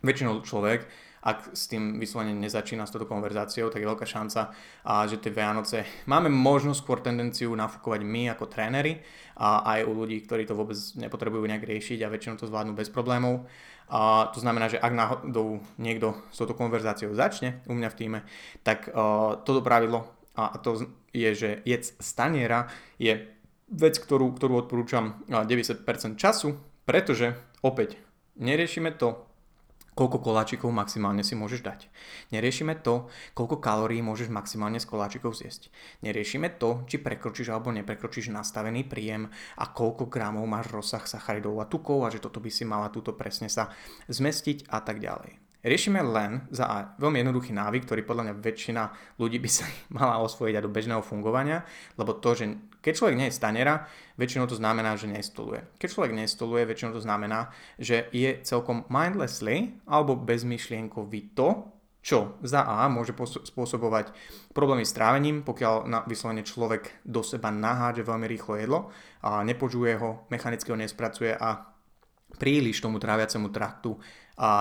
väčšinou 0.05 0.45
človek 0.45 0.87
ak 1.23 1.55
s 1.55 1.67
tým 1.67 1.99
vyslovene 1.99 2.35
nezačína 2.37 2.87
s 2.87 2.93
touto 2.95 3.09
konverzáciou, 3.09 3.71
tak 3.71 3.83
je 3.83 3.91
veľká 3.91 4.07
šanca, 4.07 4.55
a, 4.85 5.07
že 5.07 5.19
tie 5.19 5.35
Vianoce 5.35 5.87
máme 6.07 6.31
možnosť 6.31 6.79
skôr 6.79 6.99
tendenciu 7.03 7.51
nafúkovať 7.55 8.01
my 8.07 8.33
ako 8.35 8.45
tréneri 8.47 9.03
a 9.39 9.67
aj 9.77 9.81
u 9.87 9.93
ľudí, 9.95 10.23
ktorí 10.25 10.47
to 10.47 10.59
vôbec 10.59 10.77
nepotrebujú 10.77 11.45
nejak 11.47 11.65
riešiť 11.67 11.99
a 12.05 12.13
väčšinou 12.13 12.37
to 12.39 12.49
zvládnu 12.49 12.75
bez 12.79 12.89
problémov. 12.93 13.47
A 13.89 14.29
to 14.37 14.45
znamená, 14.45 14.69
že 14.69 14.77
ak 14.77 14.93
náhodou 14.93 15.65
niekto 15.81 16.13
s 16.29 16.37
touto 16.37 16.53
konverzáciou 16.53 17.17
začne 17.17 17.65
u 17.65 17.73
mňa 17.73 17.89
v 17.89 17.99
týme, 17.99 18.19
tak 18.61 18.93
uh, 18.93 19.41
toto 19.41 19.65
pravidlo 19.65 20.05
a 20.37 20.61
to 20.61 20.87
je, 21.11 21.31
že 21.35 21.51
jedz 21.65 21.97
staniera 21.99 22.69
je 23.01 23.27
vec, 23.73 23.97
ktorú, 23.97 24.37
ktorú 24.37 24.65
odporúčam 24.69 25.25
90% 25.27 25.83
času 26.15 26.69
Pretože 26.89 27.37
opäť 27.61 28.01
neriešime 28.41 28.97
to, 28.97 29.28
koľko 29.99 30.23
koláčikov 30.23 30.71
maximálne 30.71 31.27
si 31.27 31.35
môžeš 31.35 31.67
dať. 31.67 31.81
Neriešime 32.31 32.79
to, 32.87 33.11
koľko 33.35 33.59
kalórií 33.59 33.99
môžeš 33.99 34.31
maximálne 34.31 34.79
z 34.79 34.87
koláčikov 34.87 35.35
zjesť. 35.35 35.75
Neriešime 36.07 36.55
to, 36.55 36.87
či 36.87 37.03
prekročíš 37.03 37.51
alebo 37.51 37.75
neprekročíš 37.75 38.31
nastavený 38.31 38.87
príjem 38.87 39.27
a 39.59 39.65
koľko 39.75 40.07
gramov 40.07 40.47
máš 40.47 40.71
rozsah 40.71 41.03
sacharidov 41.03 41.59
a 41.59 41.67
tukov 41.67 42.07
a 42.07 42.15
že 42.15 42.23
toto 42.23 42.39
by 42.39 42.47
si 42.47 42.63
mala 42.63 42.95
túto 42.95 43.11
presne 43.19 43.51
sa 43.51 43.75
zmestiť 44.07 44.71
a 44.71 44.79
tak 44.87 45.03
ďalej. 45.03 45.48
Riešime 45.59 45.99
len 46.07 46.47
za 46.55 46.65
A 46.71 46.77
veľmi 47.03 47.19
jednoduchý 47.19 47.51
návyk, 47.51 47.83
ktorý 47.83 48.07
podľa 48.07 48.31
mňa 48.31 48.35
väčšina 48.39 48.83
ľudí 49.19 49.43
by 49.43 49.51
sa 49.51 49.67
mala 49.99 50.23
osvojiť 50.23 50.55
aj 50.55 50.65
do 50.65 50.71
bežného 50.71 51.03
fungovania, 51.03 51.67
lebo 51.99 52.15
to, 52.15 52.31
že 52.39 52.45
keď 52.79 52.93
človek 52.95 53.19
nie 53.19 53.27
je 53.27 53.39
stanera, 53.39 53.91
väčšinou 54.15 54.47
to 54.47 54.55
znamená, 54.55 54.95
že 54.95 55.11
nestoluje. 55.11 55.67
Keď 55.83 55.89
človek 55.91 56.13
nestoluje, 56.15 56.63
väčšinou 56.63 56.95
to 56.95 57.03
znamená, 57.03 57.51
že 57.75 58.07
je 58.15 58.39
celkom 58.47 58.87
mindlessly 58.87 59.83
alebo 59.91 60.15
bezmyšlienkový 60.15 61.35
to, 61.35 61.75
čo 61.99 62.39
za 62.47 62.63
A 62.63 62.87
môže 62.87 63.13
spôsobovať 63.51 64.15
problémy 64.55 64.87
s 64.87 64.95
trávením, 64.95 65.43
pokiaľ 65.43 65.91
na 65.91 66.01
vyslovene 66.07 66.47
človek 66.47 67.03
do 67.03 67.27
seba 67.27 67.51
nahádže 67.51 68.07
veľmi 68.07 68.27
rýchlo 68.31 68.55
jedlo 68.57 68.81
a 69.27 69.43
nepočuje 69.43 69.99
ho, 69.99 70.25
mechanicky 70.31 70.71
ho 70.71 70.79
nespracuje 70.79 71.35
a 71.35 71.78
príliš 72.39 72.79
tomu 72.79 73.03
tráviacemu 73.03 73.51
traktu 73.51 73.99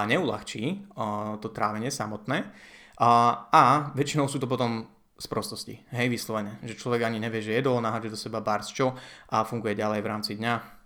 neulahčí 0.10 0.90
to 1.38 1.48
trávenie 1.54 1.94
samotné. 1.94 2.50
A, 2.98 3.94
väčšinou 3.94 4.26
sú 4.26 4.42
to 4.42 4.50
potom 4.50 4.90
z 5.18 5.26
prostosti, 5.30 5.76
hej, 5.94 6.10
vyslovene, 6.14 6.62
že 6.62 6.78
človek 6.78 7.06
ani 7.06 7.18
nevie, 7.18 7.42
že 7.42 7.58
jedol, 7.58 7.82
nahádže 7.82 8.14
do 8.14 8.18
seba 8.18 8.38
bars 8.38 8.70
čo 8.70 8.94
a 9.34 9.42
funguje 9.42 9.74
ďalej 9.74 10.02
v 10.06 10.10
rámci 10.10 10.34
dňa 10.38 10.78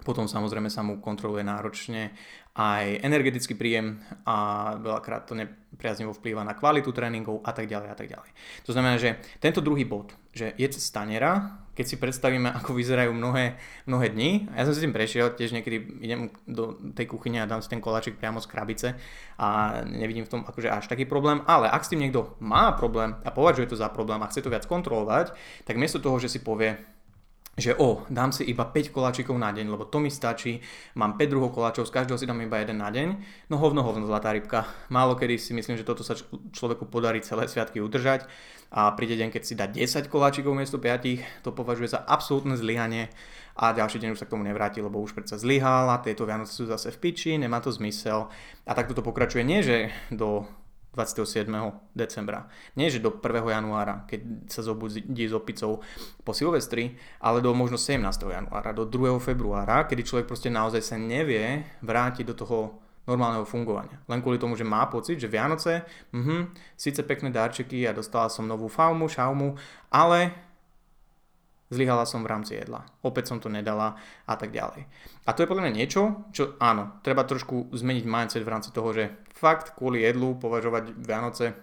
potom 0.00 0.24
samozrejme 0.24 0.72
sa 0.72 0.80
mu 0.80 0.98
kontroluje 0.98 1.44
náročne 1.44 2.16
aj 2.56 3.04
energetický 3.04 3.54
príjem 3.54 4.00
a 4.26 4.74
veľakrát 4.80 5.28
to 5.28 5.38
nepriaznivo 5.38 6.16
vplýva 6.16 6.42
na 6.42 6.56
kvalitu 6.56 6.90
tréningov 6.90 7.44
a 7.46 7.52
tak 7.54 7.70
ďalej 7.70 7.88
a 7.92 7.96
tak 7.96 8.08
ďalej. 8.10 8.30
To 8.66 8.70
znamená, 8.74 8.96
že 8.98 9.22
tento 9.38 9.62
druhý 9.62 9.86
bod, 9.86 10.12
že 10.34 10.56
je 10.58 10.66
stanera, 10.74 11.62
keď 11.80 11.88
si 11.88 11.96
predstavíme, 11.96 12.52
ako 12.52 12.76
vyzerajú 12.76 13.08
mnohé, 13.16 13.56
mnohé 13.88 14.12
dni, 14.12 14.52
ja 14.52 14.68
som 14.68 14.76
si 14.76 14.84
tým 14.84 14.92
prešiel, 14.92 15.32
tiež 15.32 15.56
niekedy 15.56 16.04
idem 16.04 16.28
do 16.44 16.76
tej 16.92 17.08
kuchyne 17.08 17.40
a 17.40 17.48
dám 17.48 17.64
si 17.64 17.72
ten 17.72 17.80
koláčik 17.80 18.20
priamo 18.20 18.36
z 18.36 18.52
krabice 18.52 18.88
a 19.40 19.80
nevidím 19.88 20.28
v 20.28 20.32
tom 20.36 20.40
akože 20.44 20.68
až 20.68 20.84
taký 20.92 21.08
problém, 21.08 21.40
ale 21.48 21.72
ak 21.72 21.80
s 21.80 21.88
tým 21.88 22.04
niekto 22.04 22.36
má 22.36 22.76
problém 22.76 23.16
a 23.24 23.32
považuje 23.32 23.72
to 23.72 23.80
za 23.80 23.88
problém 23.88 24.20
a 24.20 24.28
chce 24.28 24.44
to 24.44 24.52
viac 24.52 24.68
kontrolovať, 24.68 25.32
tak 25.64 25.80
miesto 25.80 25.96
toho, 25.96 26.20
že 26.20 26.28
si 26.28 26.44
povie, 26.44 26.76
že 27.60 27.76
o, 27.76 28.02
dám 28.08 28.32
si 28.32 28.48
iba 28.48 28.64
5 28.64 28.90
koláčikov 28.90 29.36
na 29.36 29.52
deň, 29.52 29.70
lebo 29.70 29.84
to 29.84 30.00
mi 30.00 30.08
stačí, 30.08 30.64
mám 30.96 31.14
5 31.14 31.30
druhov 31.30 31.52
koláčov, 31.52 31.86
z 31.86 31.94
každého 31.94 32.18
si 32.18 32.26
dám 32.26 32.40
iba 32.40 32.58
jeden 32.58 32.80
na 32.80 32.88
deň. 32.88 33.08
No 33.52 33.60
hovno, 33.60 33.84
hovno, 33.84 34.08
zlatá 34.08 34.32
rybka. 34.32 34.66
Málo 34.88 35.14
kedy 35.14 35.36
si 35.36 35.52
myslím, 35.52 35.76
že 35.76 35.84
toto 35.84 36.00
sa 36.00 36.16
človeku 36.56 36.88
podarí 36.88 37.20
celé 37.20 37.46
sviatky 37.46 37.78
udržať 37.84 38.26
a 38.70 38.94
príde 38.94 39.18
deň, 39.18 39.28
keď 39.34 39.42
si 39.42 39.54
dá 39.58 39.66
10 39.66 40.06
koláčikov 40.06 40.54
miesto 40.54 40.78
5, 40.78 41.44
to 41.44 41.50
považuje 41.50 41.90
za 41.90 42.00
absolútne 42.00 42.54
zlyhanie 42.54 43.10
a 43.58 43.74
ďalší 43.74 43.98
deň 43.98 44.14
už 44.14 44.20
sa 44.22 44.26
k 44.30 44.32
tomu 44.38 44.46
nevráti, 44.46 44.78
lebo 44.78 45.02
už 45.02 45.12
predsa 45.12 45.36
zlyhal 45.36 45.90
a 45.90 46.00
tieto 46.00 46.22
Vianoce 46.22 46.54
sú 46.54 46.70
zase 46.70 46.94
v 46.94 46.98
piči, 47.02 47.34
nemá 47.34 47.58
to 47.58 47.74
zmysel. 47.74 48.30
A 48.64 48.72
takto 48.72 48.94
to 48.94 49.02
pokračuje 49.02 49.42
nie, 49.42 49.60
že 49.60 49.90
do 50.08 50.46
27. 50.90 51.46
decembra. 51.94 52.50
Nie, 52.74 52.90
že 52.90 52.98
do 52.98 53.14
1. 53.14 53.22
januára, 53.46 54.02
keď 54.10 54.50
sa 54.50 54.66
zobudí 54.66 55.22
s 55.22 55.30
opicou 55.30 55.78
po 56.26 56.32
Silvestri, 56.34 56.98
ale 57.22 57.38
do 57.38 57.54
možno 57.54 57.78
17. 57.78 58.02
januára, 58.26 58.74
do 58.74 58.82
2. 58.82 59.22
februára, 59.22 59.86
kedy 59.86 60.02
človek 60.02 60.26
proste 60.26 60.50
naozaj 60.50 60.82
sa 60.82 60.96
nevie 60.98 61.62
vrátiť 61.86 62.26
do 62.26 62.34
toho 62.34 62.58
normálneho 63.06 63.46
fungovania. 63.46 64.02
Len 64.10 64.22
kvôli 64.22 64.38
tomu, 64.38 64.58
že 64.58 64.66
má 64.66 64.86
pocit, 64.90 65.18
že 65.18 65.30
Vianoce, 65.30 65.86
mhm, 66.10 66.54
síce 66.74 67.02
pekné 67.06 67.30
darčeky 67.30 67.86
a 67.86 67.94
dostala 67.96 68.26
som 68.26 68.46
novú 68.46 68.66
faumu, 68.66 69.06
šaumu, 69.06 69.54
ale 69.90 70.49
zlyhala 71.70 72.04
som 72.04 72.26
v 72.26 72.30
rámci 72.34 72.58
jedla, 72.58 72.82
opäť 73.06 73.30
som 73.30 73.38
to 73.38 73.46
nedala 73.46 73.94
a 74.26 74.34
tak 74.34 74.50
ďalej. 74.50 74.84
A 75.24 75.30
to 75.32 75.46
je 75.46 75.50
podľa 75.50 75.70
mňa 75.70 75.78
niečo, 75.78 76.02
čo 76.34 76.58
áno, 76.58 76.98
treba 77.06 77.22
trošku 77.22 77.70
zmeniť 77.70 78.04
mindset 78.04 78.42
v 78.42 78.52
rámci 78.52 78.74
toho, 78.74 78.90
že 78.90 79.14
fakt 79.30 79.78
kvôli 79.78 80.02
jedlu 80.02 80.34
považovať 80.36 80.98
Vianoce 80.98 81.54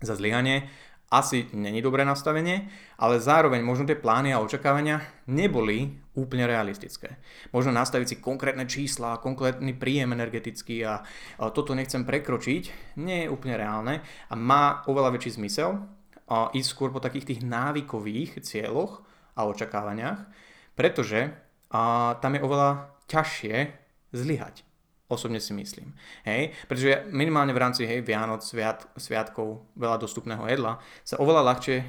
za 0.00 0.16
zlyhanie 0.16 0.66
asi 1.12 1.46
není 1.54 1.78
dobré 1.78 2.02
nastavenie, 2.02 2.66
ale 2.98 3.22
zároveň 3.22 3.62
možno 3.62 3.86
tie 3.86 3.94
plány 3.94 4.34
a 4.34 4.42
očakávania 4.42 4.98
neboli 5.30 5.94
úplne 6.18 6.48
realistické. 6.48 7.22
Možno 7.54 7.70
nastaviť 7.70 8.06
si 8.08 8.16
konkrétne 8.18 8.66
čísla, 8.66 9.22
konkrétny 9.22 9.78
príjem 9.78 10.10
energetický 10.10 10.82
a 10.82 11.06
toto 11.54 11.76
nechcem 11.76 12.02
prekročiť, 12.02 12.96
nie 12.98 13.26
je 13.26 13.30
úplne 13.30 13.54
reálne 13.54 14.02
a 14.02 14.34
má 14.34 14.82
oveľa 14.90 15.14
väčší 15.14 15.38
zmysel 15.38 15.86
ísť 16.50 16.68
skôr 16.72 16.90
po 16.90 17.04
takých 17.04 17.36
tých 17.36 17.40
návykových 17.46 18.42
cieľoch, 18.42 19.06
a 19.34 19.46
očakávaniach, 19.46 20.26
pretože 20.78 21.34
a, 21.70 22.14
tam 22.18 22.38
je 22.38 22.40
oveľa 22.40 22.70
ťažšie 23.10 23.54
zlyhať. 24.14 24.64
Osobne 25.04 25.38
si 25.38 25.52
myslím. 25.52 25.92
Hej? 26.24 26.56
Pretože 26.64 27.04
minimálne 27.12 27.52
v 27.52 27.60
rámci 27.60 27.84
hej, 27.84 28.00
Vianoc, 28.00 28.40
sviat, 28.40 28.88
sviatkov, 28.96 29.60
veľa 29.76 30.00
dostupného 30.00 30.48
jedla, 30.48 30.80
sa 31.04 31.20
oveľa 31.20 31.42
ľahšie 31.52 31.76
o, 31.84 31.86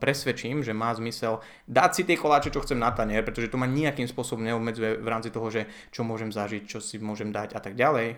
presvedčím, 0.00 0.64
že 0.64 0.72
má 0.72 0.96
zmysel 0.96 1.44
dať 1.68 1.90
si 1.92 2.02
tie 2.08 2.16
koláče, 2.16 2.48
čo 2.48 2.64
chcem 2.64 2.80
na 2.80 2.88
tanier, 2.96 3.20
pretože 3.20 3.52
to 3.52 3.60
ma 3.60 3.68
nejakým 3.68 4.08
spôsobom 4.08 4.48
neobmedzuje 4.48 5.04
v 5.04 5.08
rámci 5.12 5.28
toho, 5.28 5.52
že 5.52 5.68
čo 5.92 6.08
môžem 6.08 6.32
zažiť, 6.32 6.64
čo 6.64 6.80
si 6.80 6.96
môžem 6.96 7.30
dať 7.36 7.52
a 7.52 7.60
tak 7.60 7.76
ďalej 7.76 8.16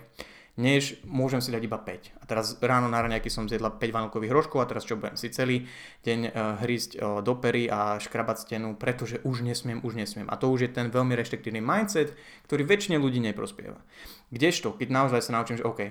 než 0.54 1.02
môžem 1.02 1.42
si 1.42 1.50
dať 1.50 1.62
iba 1.66 1.78
5. 1.82 2.22
A 2.22 2.24
teraz 2.30 2.54
ráno 2.62 2.86
na 2.86 3.02
raňajky 3.02 3.26
som 3.26 3.50
zjedla 3.50 3.74
5 3.74 3.90
vanilkových 3.90 4.30
hroškov 4.30 4.62
a 4.62 4.70
teraz 4.70 4.86
čo 4.86 4.94
budem 4.94 5.18
si 5.18 5.34
celý 5.34 5.66
deň 6.06 6.18
uh, 6.30 6.32
hrísť 6.62 6.90
uh, 6.94 7.18
do 7.26 7.34
pery 7.34 7.66
a 7.66 7.98
škrabať 7.98 8.46
stenu, 8.46 8.78
pretože 8.78 9.18
už 9.26 9.42
nesmiem, 9.42 9.82
už 9.82 9.98
nesmiem. 9.98 10.30
A 10.30 10.38
to 10.38 10.54
už 10.54 10.66
je 10.66 10.70
ten 10.70 10.94
veľmi 10.94 11.18
reštriktívny 11.18 11.58
mindset, 11.58 12.14
ktorý 12.46 12.62
väčšine 12.70 13.02
ľudí 13.02 13.18
neprospieva. 13.18 13.82
Kdežto, 14.30 14.78
keď 14.78 14.88
naozaj 14.94 15.26
sa 15.26 15.34
naučím, 15.34 15.58
že 15.58 15.66
OK, 15.66 15.90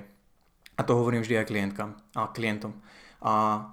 a 0.74 0.82
to 0.82 0.96
hovorím 0.96 1.27
vždy 1.27 1.43
aj 1.43 1.50
klientkam 1.51 2.00
a 2.15 2.32
klientom, 2.32 2.79
a 3.24 3.63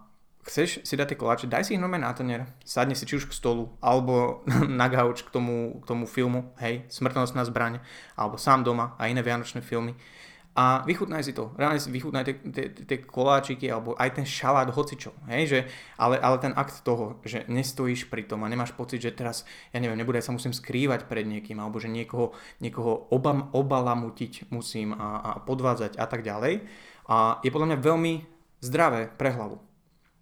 chceš 0.46 0.82
si 0.86 0.94
dať 0.94 1.14
tie 1.14 1.18
koláče, 1.18 1.46
daj 1.50 1.66
si 1.66 1.74
ich 1.74 1.82
normálne 1.82 2.06
na 2.06 2.14
tanier, 2.14 2.46
sadni 2.62 2.94
si 2.94 3.06
či 3.06 3.18
už 3.18 3.30
k 3.30 3.34
stolu, 3.34 3.74
alebo 3.82 4.42
na 4.80 4.90
gauč 4.90 5.22
k 5.22 5.30
tomu, 5.30 5.78
k 5.82 5.84
tomu 5.86 6.06
filmu, 6.10 6.50
hej, 6.58 6.86
Smrtnostná 6.90 7.46
zbraň, 7.46 7.78
alebo 8.18 8.38
sám 8.38 8.66
doma 8.66 8.98
a 8.98 9.06
iné 9.06 9.22
vianočné 9.22 9.62
filmy 9.62 9.94
a 10.60 10.84
vychutnaj 10.84 11.24
si 11.24 11.32
to. 11.32 11.56
Reálne 11.56 11.80
si 11.80 11.88
vychutnaj 11.88 12.24
tie 12.84 12.98
koláčiky 13.00 13.64
alebo 13.72 13.96
aj 13.96 14.20
ten 14.20 14.28
šalát, 14.28 14.68
hocičo. 14.68 15.16
Hej, 15.32 15.42
že, 15.48 15.60
ale, 15.96 16.20
ale 16.20 16.36
ten 16.36 16.52
akt 16.52 16.84
toho, 16.84 17.16
že 17.24 17.48
nestojíš 17.48 18.12
pri 18.12 18.28
tom 18.28 18.44
a 18.44 18.52
nemáš 18.52 18.76
pocit, 18.76 19.00
že 19.00 19.16
teraz, 19.16 19.48
ja 19.72 19.80
neviem, 19.80 19.96
nebude, 19.96 20.20
sa 20.20 20.36
musím 20.36 20.52
skrývať 20.52 21.08
pred 21.08 21.24
niekým 21.24 21.56
alebo 21.56 21.80
že 21.80 21.88
niekoho, 21.88 22.36
niekoho 22.60 23.08
obam, 23.08 23.48
obalamutiť 23.56 24.52
musím 24.52 24.92
a, 24.92 25.24
a 25.24 25.30
podvádzať 25.40 25.96
a 25.96 26.04
tak 26.04 26.20
ďalej. 26.20 26.68
A 27.08 27.40
je 27.40 27.48
podľa 27.48 27.72
mňa 27.72 27.78
veľmi 27.80 28.12
zdravé 28.60 29.08
pre 29.16 29.32
hlavu. 29.32 29.64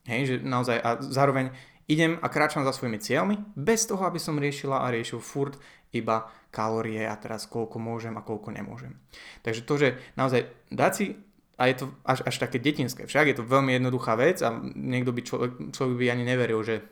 Hej, 0.06 0.22
že 0.22 0.34
naozaj 0.46 0.78
a 0.78 1.02
zároveň 1.02 1.50
idem 1.90 2.14
a 2.22 2.30
kráčam 2.30 2.62
za 2.62 2.70
svojimi 2.70 3.02
cieľmi 3.02 3.42
bez 3.58 3.90
toho, 3.90 4.06
aby 4.06 4.22
som 4.22 4.38
riešila 4.38 4.86
a 4.86 4.92
riešil 4.94 5.18
furt 5.18 5.58
iba 5.92 6.28
kalórie 6.52 7.04
a 7.04 7.16
teraz 7.16 7.44
koľko 7.48 7.80
môžem 7.80 8.16
a 8.16 8.24
koľko 8.24 8.52
nemôžem. 8.52 8.96
Takže 9.44 9.62
to, 9.64 9.74
že 9.76 9.88
naozaj 10.16 10.48
dať 10.72 10.92
si 10.92 11.06
a 11.58 11.66
je 11.66 11.84
to 11.84 11.86
až, 12.06 12.22
až 12.22 12.36
také 12.38 12.62
detinské. 12.62 13.10
Však 13.10 13.34
je 13.34 13.36
to 13.42 13.44
veľmi 13.44 13.74
jednoduchá 13.76 14.14
vec 14.14 14.38
a 14.46 14.54
niekto 14.62 15.10
by 15.10 15.20
človek, 15.26 15.52
človek 15.74 15.96
by 15.98 16.06
ani 16.14 16.24
neveril, 16.24 16.62
že 16.62 16.86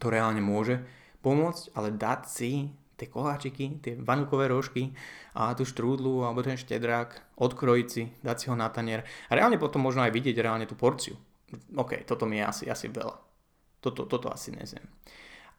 to 0.00 0.08
reálne 0.08 0.40
môže 0.40 0.80
pomôcť, 1.20 1.76
ale 1.76 1.92
dať 1.92 2.20
si 2.24 2.72
tie 2.96 3.08
koláčiky, 3.08 3.80
tie 3.80 3.96
vanukové 4.00 4.48
rožky 4.48 4.96
a 5.36 5.52
tú 5.52 5.68
štrúdlu 5.68 6.24
alebo 6.24 6.40
ten 6.40 6.56
štedrák, 6.56 7.36
odkrojiť 7.36 7.88
si, 7.88 8.08
dať 8.24 8.36
si 8.36 8.46
ho 8.48 8.56
na 8.56 8.72
tanier 8.72 9.04
a 9.28 9.36
reálne 9.36 9.60
potom 9.60 9.84
možno 9.84 10.04
aj 10.04 10.12
vidieť 10.16 10.36
reálne 10.40 10.64
tú 10.64 10.76
porciu. 10.76 11.16
OK, 11.76 12.04
toto 12.08 12.24
mi 12.24 12.40
je 12.40 12.44
asi, 12.44 12.64
asi 12.68 12.88
veľa. 12.88 13.16
Toto, 13.80 14.04
toto 14.04 14.28
asi 14.32 14.52
nezem 14.52 14.84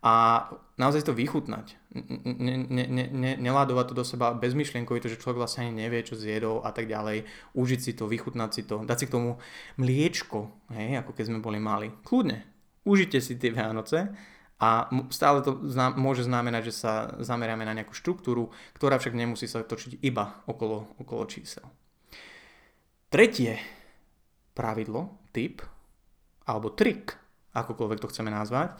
a 0.01 0.49
naozaj 0.81 1.05
to 1.05 1.13
vychutnať. 1.13 1.77
Ne, 1.93 2.57
ne, 2.65 2.85
ne, 2.89 3.05
ne, 3.05 3.31
neládovať 3.37 3.85
to 3.93 3.97
do 4.01 4.05
seba 4.05 4.33
bezmyšlienkovi, 4.33 4.97
to, 4.97 5.13
že 5.13 5.21
človek 5.21 5.37
vlastne 5.37 5.69
ani 5.69 5.85
nevie, 5.85 6.01
čo 6.01 6.17
zjedol 6.17 6.65
a 6.65 6.73
tak 6.73 6.89
ďalej. 6.89 7.29
Užiť 7.53 7.79
si 7.79 7.91
to, 7.93 8.09
vychutnať 8.09 8.49
si 8.49 8.61
to, 8.65 8.81
dať 8.81 8.97
si 8.97 9.05
k 9.05 9.13
tomu 9.13 9.37
mliečko, 9.77 10.49
hej, 10.73 11.05
ako 11.05 11.13
keď 11.13 11.25
sme 11.29 11.39
boli 11.45 11.61
mali. 11.61 11.93
Kľudne, 12.01 12.41
užite 12.81 13.21
si 13.21 13.37
tie 13.37 13.53
Vianoce 13.53 14.09
a 14.57 14.89
stále 15.13 15.45
to 15.45 15.61
zna- 15.69 15.93
môže 15.93 16.25
znamenať, 16.25 16.73
že 16.73 16.73
sa 16.73 16.93
zameriame 17.21 17.61
na 17.61 17.77
nejakú 17.77 17.93
štruktúru, 17.93 18.49
ktorá 18.73 18.97
však 18.97 19.13
nemusí 19.13 19.45
sa 19.45 19.61
točiť 19.61 20.01
iba 20.01 20.41
okolo, 20.49 20.97
okolo 20.97 21.29
čísel. 21.29 21.65
Tretie 23.13 23.61
pravidlo, 24.57 25.29
typ 25.29 25.61
alebo 26.45 26.73
trik, 26.73 27.21
akokoľvek 27.51 27.99
to 27.99 28.09
chceme 28.09 28.31
nazvať, 28.31 28.79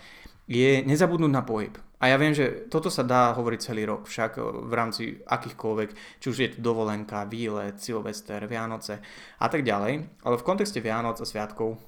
je 0.51 0.83
nezabudnúť 0.83 1.31
na 1.31 1.47
pohyb. 1.47 1.71
A 2.03 2.11
ja 2.11 2.19
viem, 2.19 2.35
že 2.35 2.67
toto 2.67 2.91
sa 2.91 3.07
dá 3.07 3.31
hovoriť 3.31 3.59
celý 3.61 3.87
rok, 3.87 4.09
však 4.09 4.41
v 4.41 4.73
rámci 4.73 5.03
akýchkoľvek, 5.23 6.19
či 6.19 6.25
už 6.27 6.37
je 6.43 6.49
to 6.51 6.59
dovolenka, 6.59 7.23
výlet, 7.29 7.79
Silvester, 7.79 8.43
Vianoce 8.51 8.99
a 9.39 9.47
tak 9.47 9.63
ďalej. 9.63 10.25
Ale 10.27 10.35
v 10.35 10.47
kontexte 10.47 10.83
Vianoc 10.83 11.21
a 11.21 11.29
Sviatkov 11.29 11.79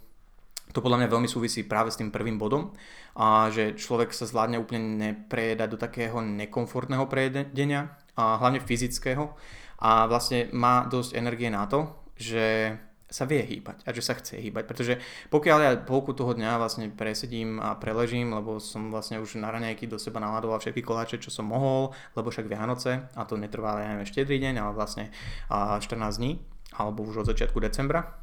to 0.71 0.79
podľa 0.81 1.05
mňa 1.05 1.11
veľmi 1.11 1.29
súvisí 1.29 1.67
práve 1.67 1.93
s 1.93 1.99
tým 1.99 2.09
prvým 2.09 2.39
bodom, 2.39 2.73
a 3.13 3.51
že 3.53 3.77
človek 3.77 4.09
sa 4.09 4.25
zvládne 4.25 4.57
úplne 4.57 4.81
neprejedať 4.97 5.67
do 5.69 5.77
takého 5.77 6.17
nekomfortného 6.23 7.05
prejedenia, 7.05 7.93
a 8.13 8.37
hlavne 8.37 8.61
fyzického 8.61 9.33
a 9.81 10.05
vlastne 10.05 10.49
má 10.53 10.85
dosť 10.85 11.17
energie 11.17 11.49
na 11.49 11.65
to, 11.65 11.89
že 12.13 12.77
sa 13.13 13.29
vie 13.29 13.45
hýbať 13.45 13.85
a 13.85 13.93
že 13.93 14.01
sa 14.01 14.17
chce 14.17 14.41
hýbať, 14.41 14.65
pretože 14.65 14.93
pokiaľ 15.29 15.57
ja 15.61 15.71
polku 15.77 16.17
toho 16.17 16.33
dňa 16.33 16.57
vlastne 16.57 16.89
presedím 16.89 17.61
a 17.61 17.77
preležím, 17.77 18.33
lebo 18.33 18.57
som 18.57 18.89
vlastne 18.89 19.21
už 19.21 19.37
na 19.37 19.53
raňajky 19.53 19.85
do 19.85 20.01
seba 20.01 20.17
naladoval 20.17 20.57
všetky 20.57 20.81
koláče, 20.81 21.21
čo 21.21 21.29
som 21.29 21.45
mohol, 21.45 21.93
lebo 22.17 22.33
však 22.33 22.49
Vianoce, 22.49 23.05
a 23.13 23.21
to 23.29 23.37
netrvá 23.37 23.77
ja 23.77 23.93
neviem, 23.93 24.09
štedrý 24.09 24.41
deň, 24.41 24.55
ale 24.57 24.71
vlastne 24.73 25.13
14 25.53 25.85
dní, 25.93 26.41
alebo 26.73 27.05
už 27.05 27.21
od 27.21 27.29
začiatku 27.29 27.61
decembra, 27.61 28.17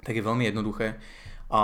tak 0.00 0.16
je 0.16 0.24
veľmi 0.24 0.48
jednoduché 0.48 0.96
a 1.52 1.62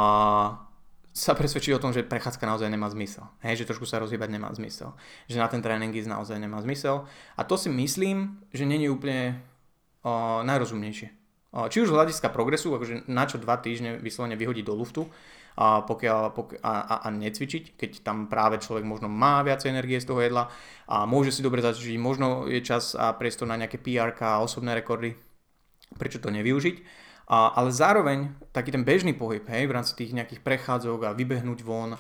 sa 1.18 1.34
presvedčiť 1.34 1.75
o 1.75 1.82
tom, 1.82 1.90
že 1.90 2.06
prechádzka 2.06 2.46
naozaj 2.46 2.70
nemá 2.70 2.87
zmysel. 2.92 3.26
Hej, 3.42 3.64
že 3.64 3.75
trošku 3.75 3.88
sa 3.88 3.98
rozhýbať 3.98 4.30
nemá 4.30 4.52
zmysel. 4.54 4.94
Že 5.26 5.42
na 5.42 5.48
ten 5.50 5.58
tréning 5.58 5.90
ísť 5.90 6.14
naozaj 6.14 6.38
nemá 6.38 6.62
zmysel. 6.62 7.10
A 7.34 7.42
to 7.42 7.58
si 7.58 7.66
myslím, 7.66 8.38
že 8.54 8.62
není 8.62 8.87
úplne 8.87 9.42
o, 10.06 10.44
najrozumnejšie. 10.46 11.10
Či 11.48 11.80
už 11.80 11.88
z 11.88 11.96
hľadiska 11.96 12.28
progresu, 12.28 12.76
akože 12.76 13.08
na 13.08 13.24
čo 13.24 13.40
dva 13.40 13.56
týždne 13.56 13.96
vyslovene 13.96 14.36
vyhodiť 14.36 14.64
do 14.68 14.76
luftu 14.76 15.02
a, 15.56 15.80
pokiaľ, 15.80 16.36
a, 16.60 16.72
a, 16.76 16.94
a 17.02 17.08
necvičiť, 17.08 17.74
keď 17.80 17.90
tam 18.04 18.28
práve 18.28 18.60
človek 18.60 18.84
možno 18.84 19.08
má 19.08 19.40
viac 19.40 19.64
energie 19.64 19.96
z 19.96 20.12
toho 20.12 20.20
jedla 20.20 20.52
a 20.84 21.08
môže 21.08 21.32
si 21.32 21.40
dobre 21.40 21.64
začať, 21.64 21.96
možno 21.96 22.44
je 22.46 22.60
čas 22.60 22.92
a 22.92 23.16
priestor 23.16 23.48
na 23.48 23.56
nejaké 23.56 23.80
PR 23.80 24.12
a 24.12 24.44
osobné 24.44 24.76
rekordy, 24.76 25.16
prečo 25.96 26.20
to 26.20 26.28
nevyužiť. 26.28 26.76
A, 27.32 27.56
ale 27.56 27.72
zároveň 27.72 28.28
taký 28.52 28.68
ten 28.68 28.84
bežný 28.84 29.16
pohyb, 29.16 29.44
hej, 29.48 29.64
v 29.64 29.74
rámci 29.74 29.96
tých 29.96 30.12
nejakých 30.12 30.44
prechádzok 30.44 31.00
a 31.08 31.16
vybehnúť 31.16 31.64
von 31.64 31.96
a, 31.96 31.98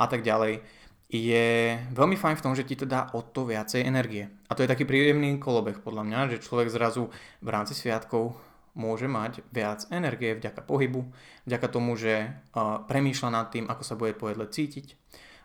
a 0.00 0.04
tak 0.08 0.24
ďalej, 0.24 0.64
je 1.10 1.74
veľmi 1.90 2.14
fajn 2.14 2.36
v 2.38 2.44
tom, 2.48 2.54
že 2.54 2.64
ti 2.64 2.78
to 2.78 2.86
dá 2.86 3.10
o 3.12 3.20
to 3.20 3.42
viacej 3.44 3.82
energie. 3.82 4.30
A 4.46 4.54
to 4.54 4.62
je 4.62 4.70
taký 4.70 4.86
príjemný 4.86 5.36
kolobeh 5.42 5.82
podľa 5.82 6.06
mňa, 6.06 6.20
že 6.32 6.42
človek 6.42 6.70
zrazu 6.70 7.10
v 7.42 7.48
rámci 7.50 7.74
sviatkov 7.74 8.38
môže 8.74 9.10
mať 9.10 9.42
viac 9.50 9.86
energie 9.90 10.36
vďaka 10.36 10.62
pohybu, 10.62 11.06
vďaka 11.46 11.68
tomu, 11.70 11.98
že 11.98 12.34
premýšľa 12.86 13.30
nad 13.30 13.46
tým, 13.50 13.66
ako 13.66 13.82
sa 13.82 13.98
bude 13.98 14.14
po 14.14 14.30
cítiť 14.30 14.94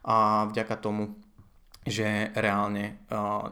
a 0.06 0.46
vďaka 0.50 0.76
tomu, 0.78 1.18
že 1.86 2.34
reálne 2.34 3.02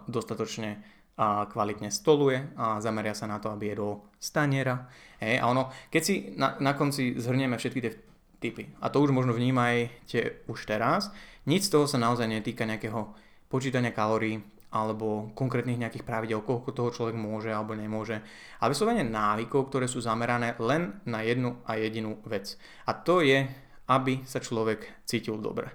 dostatočne 0.09 0.81
a 1.13 1.45
kvalitne 1.45 1.93
stoluje 1.93 2.57
a 2.57 2.81
zameria 2.81 3.13
sa 3.13 3.29
na 3.29 3.37
to, 3.37 3.53
aby 3.53 3.69
jedol 3.77 4.01
staniera. 4.17 4.89
Hej, 5.21 5.37
a 5.37 5.45
ono, 5.45 5.69
keď 5.93 6.01
si 6.01 6.33
na, 6.33 6.57
na 6.57 6.73
konci 6.73 7.13
zhrnieme 7.21 7.53
všetky 7.53 7.79
tie 7.85 7.93
typy, 8.41 8.73
a 8.81 8.89
to 8.89 8.97
už 8.97 9.13
možno 9.13 9.37
vnímajte 9.37 10.49
už 10.49 10.65
teraz, 10.65 11.13
nič 11.45 11.69
z 11.69 11.77
toho 11.77 11.85
sa 11.85 12.01
naozaj 12.01 12.25
netýka 12.25 12.65
nejakého 12.65 13.13
počítania 13.45 13.93
kalórií, 13.93 14.41
alebo 14.73 15.29
konkrétnych 15.37 15.77
nejakých 15.77 16.01
pravidel, 16.01 16.41
koľko 16.41 16.73
toho 16.73 16.89
človek 16.89 17.13
môže 17.13 17.53
alebo 17.53 17.77
nemôže. 17.77 18.25
A 18.57 18.65
vyslovene 18.65 19.05
návykov, 19.05 19.69
ktoré 19.69 19.85
sú 19.85 20.01
zamerané 20.01 20.57
len 20.57 20.97
na 21.05 21.21
jednu 21.21 21.61
a 21.69 21.77
jedinú 21.77 22.17
vec. 22.25 22.57
A 22.89 22.97
to 22.97 23.21
je, 23.21 23.45
aby 23.85 24.25
sa 24.25 24.41
človek 24.41 25.05
cítil 25.05 25.37
dobre. 25.37 25.69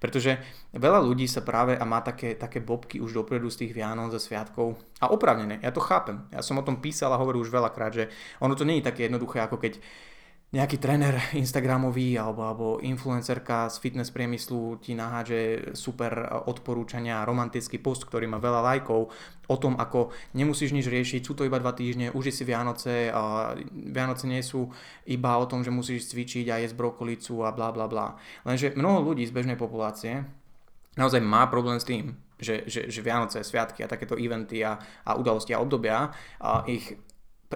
Pretože 0.00 0.40
veľa 0.72 1.00
ľudí 1.04 1.28
sa 1.28 1.44
práve 1.44 1.76
a 1.76 1.84
má 1.84 2.00
také, 2.00 2.34
také 2.34 2.60
bobky 2.60 2.98
už 3.00 3.16
dopredu 3.16 3.52
z 3.52 3.64
tých 3.64 3.72
Vianoc 3.76 4.12
a 4.12 4.20
Sviatkov. 4.20 4.80
A 4.98 5.12
opravnené, 5.12 5.60
ja 5.60 5.70
to 5.70 5.80
chápem. 5.80 6.24
Ja 6.32 6.40
som 6.40 6.56
o 6.56 6.66
tom 6.66 6.80
písal 6.80 7.12
a 7.12 7.20
hovoril 7.20 7.44
už 7.44 7.52
veľakrát, 7.52 7.92
že 7.92 8.04
ono 8.40 8.56
to 8.56 8.64
nie 8.64 8.80
je 8.80 8.88
také 8.88 9.06
jednoduché, 9.08 9.44
ako 9.44 9.60
keď 9.60 9.78
nejaký 10.50 10.82
tréner 10.82 11.14
Instagramový 11.38 12.18
alebo, 12.18 12.42
alebo 12.42 12.66
influencerka 12.82 13.70
z 13.70 13.76
fitness 13.78 14.10
priemyslu 14.10 14.82
ti 14.82 14.98
naháže 14.98 15.72
super 15.78 16.26
odporúčania, 16.50 17.22
romantický 17.22 17.78
post, 17.78 18.02
ktorý 18.10 18.26
má 18.26 18.42
veľa 18.42 18.58
lajkov 18.74 19.14
o 19.46 19.56
tom, 19.58 19.78
ako 19.78 20.10
nemusíš 20.34 20.74
nič 20.74 20.90
riešiť, 20.90 21.22
sú 21.22 21.38
to 21.38 21.46
iba 21.46 21.62
dva 21.62 21.70
týždne, 21.70 22.10
uži 22.10 22.34
si 22.34 22.42
Vianoce 22.42 23.14
a 23.14 23.54
Vianoce 23.70 24.26
nie 24.26 24.42
sú 24.42 24.74
iba 25.06 25.38
o 25.38 25.46
tom, 25.46 25.62
že 25.62 25.70
musíš 25.70 26.10
cvičiť 26.10 26.50
a 26.50 26.58
jesť 26.58 26.74
brokolicu 26.74 27.46
a 27.46 27.54
bla 27.54 27.70
bla 27.70 27.86
bla. 27.86 28.18
Lenže 28.42 28.74
mnoho 28.74 29.06
ľudí 29.06 29.22
z 29.30 29.34
bežnej 29.34 29.54
populácie 29.54 30.26
naozaj 30.98 31.22
má 31.22 31.46
problém 31.46 31.78
s 31.78 31.86
tým, 31.86 32.18
že, 32.42 32.66
že, 32.66 32.90
že 32.90 33.06
Vianoce, 33.06 33.46
Sviatky 33.46 33.86
a 33.86 33.90
takéto 33.90 34.18
eventy 34.18 34.66
a, 34.66 34.74
a 35.06 35.14
udalosti 35.14 35.54
a 35.54 35.62
obdobia 35.62 36.10
a 36.42 36.66
ich 36.66 36.98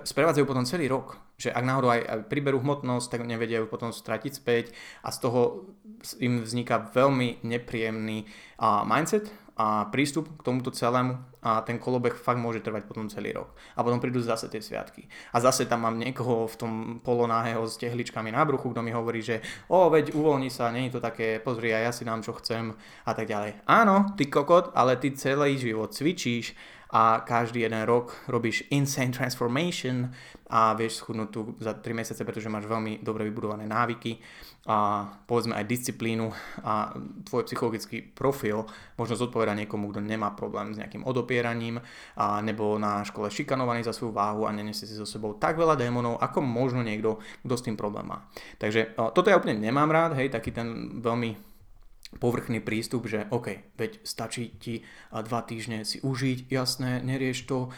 sprevádzajú 0.02 0.44
potom 0.48 0.66
celý 0.66 0.90
rok. 0.90 1.22
Že 1.38 1.54
ak 1.54 1.64
náhodou 1.64 1.90
aj, 1.94 2.26
priberú 2.26 2.59
hmotnosť, 2.59 3.07
tak 3.14 3.22
nevedia 3.22 3.62
ju 3.62 3.70
potom 3.70 3.94
stratiť 3.94 4.33
späť 4.35 4.74
a 5.07 5.14
z 5.14 5.18
toho 5.22 5.70
im 6.18 6.42
vzniká 6.42 6.90
veľmi 6.90 7.46
nepríjemný 7.46 8.26
mindset 8.87 9.30
a 9.54 9.87
prístup 9.87 10.26
k 10.35 10.42
tomuto 10.42 10.74
celému 10.74 11.14
a 11.38 11.62
ten 11.62 11.78
kolobeh 11.78 12.18
fakt 12.18 12.42
môže 12.42 12.59
trvať 12.59 12.90
potom 12.90 13.07
celý 13.07 13.30
rok. 13.30 13.54
A 13.78 13.87
potom 13.87 14.02
prídu 14.02 14.18
zase 14.18 14.50
tie 14.50 14.59
sviatky. 14.59 15.07
A 15.30 15.38
zase 15.38 15.70
tam 15.70 15.87
mám 15.87 15.94
niekoho 15.94 16.50
v 16.50 16.59
tom 16.59 16.72
polonáheho 16.98 17.62
s 17.62 17.78
tehličkami 17.78 18.35
na 18.35 18.42
bruchu, 18.42 18.74
kto 18.74 18.83
mi 18.83 18.90
hovorí, 18.90 19.22
že 19.22 19.46
o, 19.70 19.87
veď 19.87 20.11
uvoľni 20.11 20.50
sa, 20.50 20.74
je 20.74 20.90
to 20.90 20.98
také, 20.98 21.38
pozri, 21.38 21.70
a 21.70 21.87
ja 21.87 21.94
si 21.94 22.02
dám, 22.02 22.18
čo 22.18 22.35
chcem 22.35 22.74
a 23.07 23.12
tak 23.14 23.30
ďalej. 23.30 23.62
Áno, 23.70 24.11
ty 24.18 24.26
kokot, 24.26 24.74
ale 24.74 24.98
ty 24.98 25.14
celý 25.14 25.54
život 25.54 25.94
cvičíš 25.94 26.59
a 26.94 27.26
každý 27.26 27.66
jeden 27.66 27.83
rok 27.83 28.14
robíš 28.30 28.70
insane 28.70 29.11
transformation 29.11 30.14
a 30.46 30.78
vieš 30.78 31.02
schudnúť 31.02 31.28
tu 31.35 31.40
za 31.59 31.74
3 31.74 31.90
mesiace, 31.90 32.22
pretože 32.22 32.46
máš 32.46 32.70
veľmi 32.70 33.02
dobre 33.02 33.26
vybudované 33.26 33.66
návyky 33.66 34.22
a 34.70 35.02
povedzme 35.26 35.59
aj 35.59 35.66
disciplínu 35.66 36.30
a 36.62 36.94
tvoj 37.26 37.50
psychologický 37.50 38.14
profil 38.14 38.62
možno 38.94 39.18
zodpoveda 39.18 39.59
niekomu, 39.59 39.90
kto 39.90 40.07
nemá 40.07 40.38
problém 40.38 40.70
s 40.70 40.78
nejakým 40.78 41.02
odopieraním 41.02 41.83
a 42.14 42.38
nebo 42.38 42.78
na 42.78 43.02
škole 43.02 43.26
šikanovaný 43.26 43.83
za 43.83 43.90
svoju 43.90 44.14
váhu 44.14 44.46
a 44.46 44.54
nenesie 44.54 44.87
si 44.87 44.94
so 44.94 45.04
sebou 45.04 45.35
tak 45.35 45.59
veľa 45.59 45.74
démonov, 45.74 46.22
ako 46.22 46.46
možno 46.46 46.87
niekto, 46.87 47.18
kto 47.42 47.54
s 47.59 47.66
tým 47.66 47.74
problém 47.74 48.07
má. 48.07 48.22
Takže 48.62 48.94
toto 48.94 49.28
ja 49.28 49.37
úplne 49.42 49.59
nemám 49.59 49.90
rád, 49.90 50.14
hej, 50.14 50.30
taký 50.30 50.54
ten 50.54 51.02
veľmi 51.02 51.53
povrchný 52.16 52.62
prístup, 52.62 53.11
že 53.11 53.27
OK, 53.35 53.74
veď 53.77 54.00
stačí 54.07 54.55
ti 54.57 54.87
dva 55.11 55.42
týždne 55.42 55.83
si 55.83 55.98
užiť, 56.00 56.48
jasné, 56.48 57.03
nerieš 57.03 57.44
to, 57.46 57.74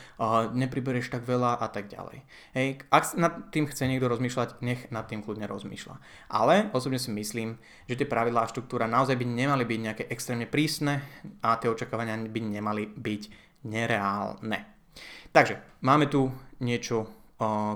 nepribereš 0.53 1.11
tak 1.11 1.25
veľa 1.25 1.59
a 1.59 1.67
tak 1.73 1.89
ďalej. 1.89 2.23
Hej, 2.53 2.85
ak 2.93 3.05
nad 3.17 3.49
tým 3.51 3.67
chce 3.67 3.89
niekto 3.89 4.07
rozmýšľať, 4.07 4.61
nech 4.61 4.89
nad 4.93 5.09
tým 5.09 5.25
kľudne 5.25 5.49
rozmýšľa. 5.49 5.97
Ale 6.31 6.71
osobne 6.77 7.01
si 7.01 7.11
myslím, 7.13 7.59
že 7.89 7.97
tie 7.97 8.07
pravidlá 8.07 8.45
a 8.45 8.51
štruktúra 8.53 8.85
naozaj 8.85 9.17
by 9.17 9.27
nemali 9.27 9.65
byť 9.65 9.81
nejaké 9.81 10.05
extrémne 10.13 10.47
prísne 10.47 11.01
a 11.43 11.57
tie 11.57 11.73
očakávania 11.73 12.17
by 12.29 12.41
nemali 12.41 12.87
byť 12.93 13.23
nereálne. 13.67 14.59
Takže 15.35 15.83
máme 15.85 16.09
tu 16.09 16.33
niečo 16.65 17.11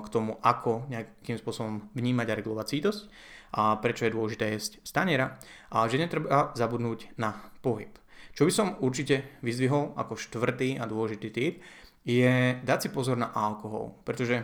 k 0.01 0.07
tomu, 0.09 0.41
ako 0.41 0.89
nejakým 0.89 1.37
spôsobom 1.37 1.93
vnímať 1.93 2.33
a 2.33 2.37
regulovať 2.41 2.65
sítosť 2.65 3.01
a 3.51 3.75
prečo 3.79 4.07
je 4.07 4.15
dôležité 4.15 4.51
jesť 4.55 4.79
staniera 4.83 5.35
a 5.71 5.87
že 5.87 5.99
netreba 5.99 6.55
zabudnúť 6.55 7.15
na 7.19 7.35
pohyb. 7.59 7.91
Čo 8.31 8.47
by 8.47 8.51
som 8.51 8.79
určite 8.79 9.39
vyzdvihol 9.43 9.99
ako 9.99 10.15
štvrtý 10.15 10.79
a 10.79 10.87
dôležitý 10.87 11.29
tip 11.35 11.59
je 12.07 12.57
dať 12.63 12.79
si 12.79 12.89
pozor 12.89 13.19
na 13.19 13.29
alkohol, 13.35 13.99
pretože 14.07 14.41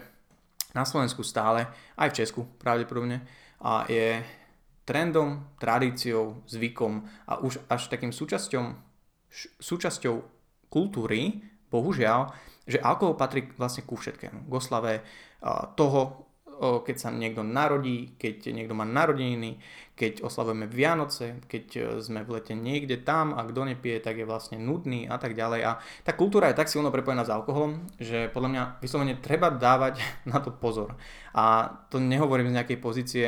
na 0.75 0.83
Slovensku 0.83 1.23
stále, 1.23 1.71
aj 1.95 2.11
v 2.11 2.17
Česku 2.21 2.41
pravdepodobne, 2.59 3.23
a 3.63 3.87
je 3.89 4.21
trendom, 4.85 5.57
tradíciou, 5.57 6.45
zvykom 6.45 7.01
a 7.25 7.41
už 7.41 7.63
až 7.65 7.89
takým 7.89 8.13
súčasťou, 8.13 8.77
súčasťou 9.57 10.15
kultúry, 10.69 11.41
bohužiaľ, 11.71 12.29
že 12.67 12.83
alkohol 12.83 13.15
patrí 13.17 13.49
vlastne 13.55 13.87
ku 13.87 13.97
všetkému. 13.97 14.45
K 14.45 14.51
oslave 14.53 15.01
toho, 15.73 16.26
keď 16.57 16.95
sa 16.97 17.09
niekto 17.13 17.45
narodí, 17.45 18.17
keď 18.17 18.51
niekto 18.53 18.73
má 18.73 18.83
narodeniny, 18.83 19.61
keď 19.97 20.21
oslavujeme 20.21 20.69
Vianoce, 20.69 21.41
keď 21.49 21.65
e, 21.73 21.81
sme 22.05 22.21
v 22.21 22.37
lete 22.37 22.53
niekde 22.53 23.01
tam 23.01 23.33
a 23.33 23.41
kto 23.41 23.65
nepije, 23.65 23.97
tak 23.97 24.21
je 24.21 24.29
vlastne 24.29 24.61
nudný 24.61 25.09
a 25.09 25.17
tak 25.17 25.33
ďalej. 25.33 25.61
A 25.65 25.71
tá 26.05 26.13
kultúra 26.13 26.53
je 26.53 26.59
tak 26.61 26.69
silno 26.69 26.93
prepojená 26.93 27.25
s 27.25 27.33
alkoholom, 27.33 27.81
že 27.97 28.29
podľa 28.29 28.49
mňa 28.53 28.63
vyslovene 28.77 29.17
treba 29.17 29.49
dávať 29.49 29.97
na 30.31 30.37
to 30.37 30.53
pozor. 30.53 30.93
A 31.33 31.65
to 31.89 31.97
nehovorím 31.97 32.53
z 32.53 32.57
nejakej 32.61 32.77
pozície 32.77 33.25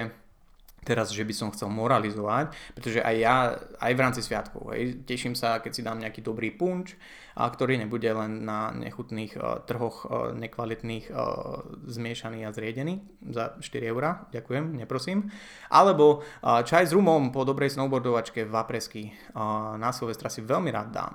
teraz, 0.83 1.11
že 1.11 1.23
by 1.25 1.33
som 1.35 1.49
chcel 1.51 1.71
moralizovať, 1.71 2.53
pretože 2.75 2.99
aj 3.03 3.15
ja, 3.19 3.35
aj 3.79 3.91
v 3.95 4.03
rámci 4.03 4.21
sviatkov, 4.23 4.75
hej, 4.75 5.03
teším 5.03 5.33
sa, 5.33 5.59
keď 5.59 5.71
si 5.71 5.81
dám 5.85 5.99
nejaký 5.99 6.23
dobrý 6.23 6.51
punč, 6.55 6.95
a 7.39 7.47
ktorý 7.47 7.79
nebude 7.79 8.11
len 8.11 8.43
na 8.43 8.75
nechutných 8.75 9.39
uh, 9.39 9.63
trhoch 9.63 10.03
uh, 10.03 10.35
nekvalitných 10.35 11.07
uh, 11.07 11.63
zmiešaný 11.87 12.43
a 12.43 12.51
zriedený 12.51 12.99
za 13.31 13.55
4 13.63 13.91
eurá, 13.95 14.27
ďakujem, 14.35 14.75
neprosím. 14.75 15.31
Alebo 15.71 16.19
uh, 16.19 16.59
čaj 16.67 16.91
s 16.91 16.95
rumom 16.95 17.31
po 17.31 17.47
dobrej 17.47 17.79
snowboardovačke 17.79 18.43
v 18.43 18.53
Apresky 18.59 19.03
uh, 19.07 19.79
na 19.79 19.95
Silvestra 19.95 20.27
si 20.27 20.43
veľmi 20.43 20.67
rád 20.67 20.91
dám. 20.91 21.13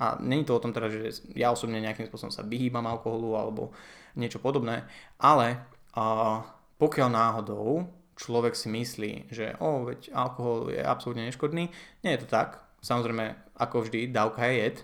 A 0.00 0.16
není 0.20 0.48
to 0.48 0.56
o 0.56 0.62
tom 0.64 0.72
teda, 0.72 0.88
že 0.88 1.28
ja 1.36 1.52
osobne 1.52 1.80
nejakým 1.80 2.08
spôsobom 2.08 2.32
sa 2.32 2.44
vyhýbam 2.44 2.84
alkoholu 2.88 3.36
alebo 3.36 3.72
niečo 4.16 4.40
podobné, 4.40 4.88
ale 5.20 5.60
uh, 5.92 6.40
pokiaľ 6.80 7.08
náhodou 7.12 7.84
človek 8.16 8.56
si 8.56 8.72
myslí, 8.72 9.12
že 9.30 9.54
o, 9.60 9.84
veď 9.84 10.10
alkohol 10.16 10.72
je 10.72 10.80
absolútne 10.80 11.28
neškodný. 11.28 11.68
Nie 12.02 12.16
je 12.16 12.24
to 12.24 12.28
tak. 12.32 12.64
Samozrejme, 12.80 13.36
ako 13.60 13.86
vždy, 13.86 14.10
dávka 14.10 14.48
je 14.48 14.54
jed. 14.56 14.76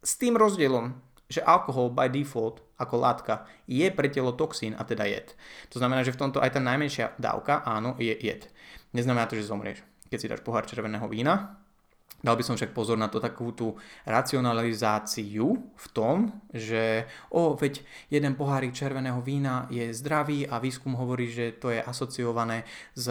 S 0.00 0.16
tým 0.16 0.38
rozdielom, 0.38 0.96
že 1.30 1.44
alkohol 1.46 1.94
by 1.94 2.10
default 2.10 2.62
ako 2.80 2.94
látka 2.96 3.44
je 3.68 3.86
pre 3.92 4.08
telo 4.08 4.32
toxín 4.32 4.72
a 4.74 4.82
teda 4.82 5.04
jed. 5.04 5.36
To 5.70 5.78
znamená, 5.78 6.02
že 6.02 6.16
v 6.16 6.20
tomto 6.26 6.40
aj 6.40 6.56
tá 6.56 6.60
najmenšia 6.64 7.14
dávka, 7.20 7.62
áno, 7.62 7.94
je 8.00 8.16
jed. 8.16 8.48
Neznamená 8.96 9.28
to, 9.28 9.36
že 9.36 9.46
zomrieš. 9.46 9.84
Keď 10.10 10.18
si 10.18 10.30
dáš 10.32 10.42
pohár 10.42 10.66
červeného 10.66 11.06
vína, 11.06 11.60
Dal 12.20 12.36
by 12.36 12.44
som 12.44 12.52
však 12.52 12.76
pozor 12.76 13.00
na 13.00 13.08
to 13.08 13.16
takú 13.16 13.56
tú 13.56 13.80
racionalizáciu 14.04 15.56
v 15.56 15.86
tom, 15.96 16.28
že 16.52 17.08
o, 17.32 17.56
veď 17.56 17.80
jeden 18.12 18.36
pohárik 18.36 18.76
červeného 18.76 19.24
vína 19.24 19.64
je 19.72 19.88
zdravý 19.96 20.44
a 20.44 20.60
výskum 20.60 20.92
hovorí, 21.00 21.32
že 21.32 21.56
to 21.56 21.72
je 21.72 21.80
asociované 21.80 22.68
s 22.92 23.08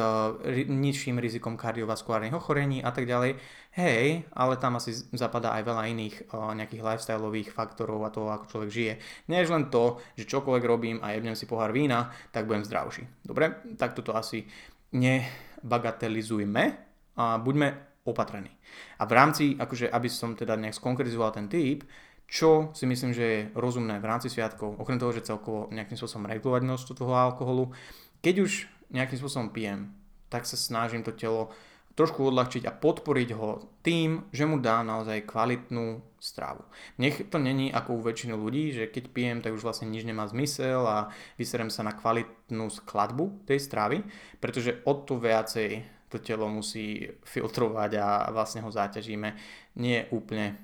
nižším 0.69 1.17
rizikom 1.17 1.58
kardiovaskulárnych 1.58 2.38
ochorení 2.38 2.86
a 2.86 2.93
tak 2.93 3.10
ďalej. 3.10 3.41
Hej, 3.74 4.30
ale 4.34 4.58
tam 4.62 4.78
asi 4.78 4.93
zapadá 5.13 5.58
aj 5.58 5.63
veľa 5.65 5.84
iných 5.89 6.15
o, 6.30 6.54
nejakých 6.54 6.86
lifestyleových 6.86 7.50
faktorov 7.50 8.06
a 8.06 8.13
toho, 8.13 8.30
ako 8.30 8.45
človek 8.45 8.69
žije. 8.69 8.93
Je 9.26 9.50
len 9.50 9.74
to, 9.74 9.98
že 10.13 10.30
čokoľvek 10.30 10.63
robím 10.69 10.98
a 11.02 11.17
jebnem 11.17 11.34
si 11.34 11.50
pohár 11.50 11.74
vína, 11.74 12.13
tak 12.30 12.45
budem 12.45 12.62
zdravší. 12.62 13.10
Dobre, 13.26 13.58
tak 13.74 13.98
toto 13.98 14.13
asi 14.13 14.45
nebagatelizujme 14.93 16.63
a 17.17 17.38
buďme 17.38 17.88
opatrení. 18.10 18.50
A 18.98 19.06
v 19.06 19.15
rámci, 19.15 19.43
akože 19.56 19.88
aby 19.89 20.10
som 20.10 20.34
teda 20.34 20.58
nejak 20.58 20.76
skonkretizoval 20.76 21.32
ten 21.32 21.45
typ, 21.45 21.86
čo 22.30 22.69
si 22.78 22.86
myslím, 22.86 23.13
že 23.13 23.26
je 23.26 23.48
rozumné 23.58 23.98
v 23.98 24.06
rámci 24.06 24.30
sviatkov, 24.30 24.78
okrem 24.78 25.02
toho, 25.02 25.13
že 25.13 25.26
celkovo 25.26 25.65
nejakým 25.74 25.98
spôsobom 25.98 26.30
regulovať 26.30 26.62
množstvo 26.62 26.93
toho 26.93 27.13
alkoholu, 27.17 27.74
keď 28.22 28.45
už 28.45 28.52
nejakým 28.93 29.17
spôsobom 29.17 29.50
pijem, 29.50 29.93
tak 30.30 30.45
sa 30.45 30.54
snažím 30.54 31.02
to 31.02 31.10
telo 31.13 31.50
trošku 31.98 32.32
odľahčiť 32.32 32.63
a 32.63 32.72
podporiť 32.72 33.30
ho 33.36 33.60
tým, 33.84 34.32
že 34.32 34.48
mu 34.48 34.62
dám 34.62 34.88
naozaj 34.88 35.28
kvalitnú 35.28 36.00
stravu. 36.15 36.63
Nech 36.95 37.28
to 37.28 37.36
není 37.36 37.76
ako 37.76 38.00
u 38.00 38.02
väčšiny 38.08 38.34
ľudí, 38.39 38.72
že 38.72 38.88
keď 38.88 39.04
pijem, 39.12 39.38
tak 39.43 39.52
už 39.52 39.67
vlastne 39.67 39.91
nič 39.91 40.08
nemá 40.08 40.24
zmysel 40.30 40.88
a 40.88 41.12
vyserem 41.36 41.67
sa 41.67 41.84
na 41.84 41.91
kvalitnú 41.91 42.72
skladbu 42.72 43.43
tej 43.43 43.60
stravy, 43.60 43.98
pretože 44.39 44.80
o 44.88 44.95
to 44.95 45.19
viacej 45.19 45.84
to 46.10 46.17
telo 46.17 46.50
musí 46.50 47.06
filtrovať 47.22 47.91
a 48.02 48.08
vlastne 48.34 48.65
ho 48.65 48.74
záťažíme. 48.74 49.30
Nie 49.78 50.10
úplne 50.10 50.58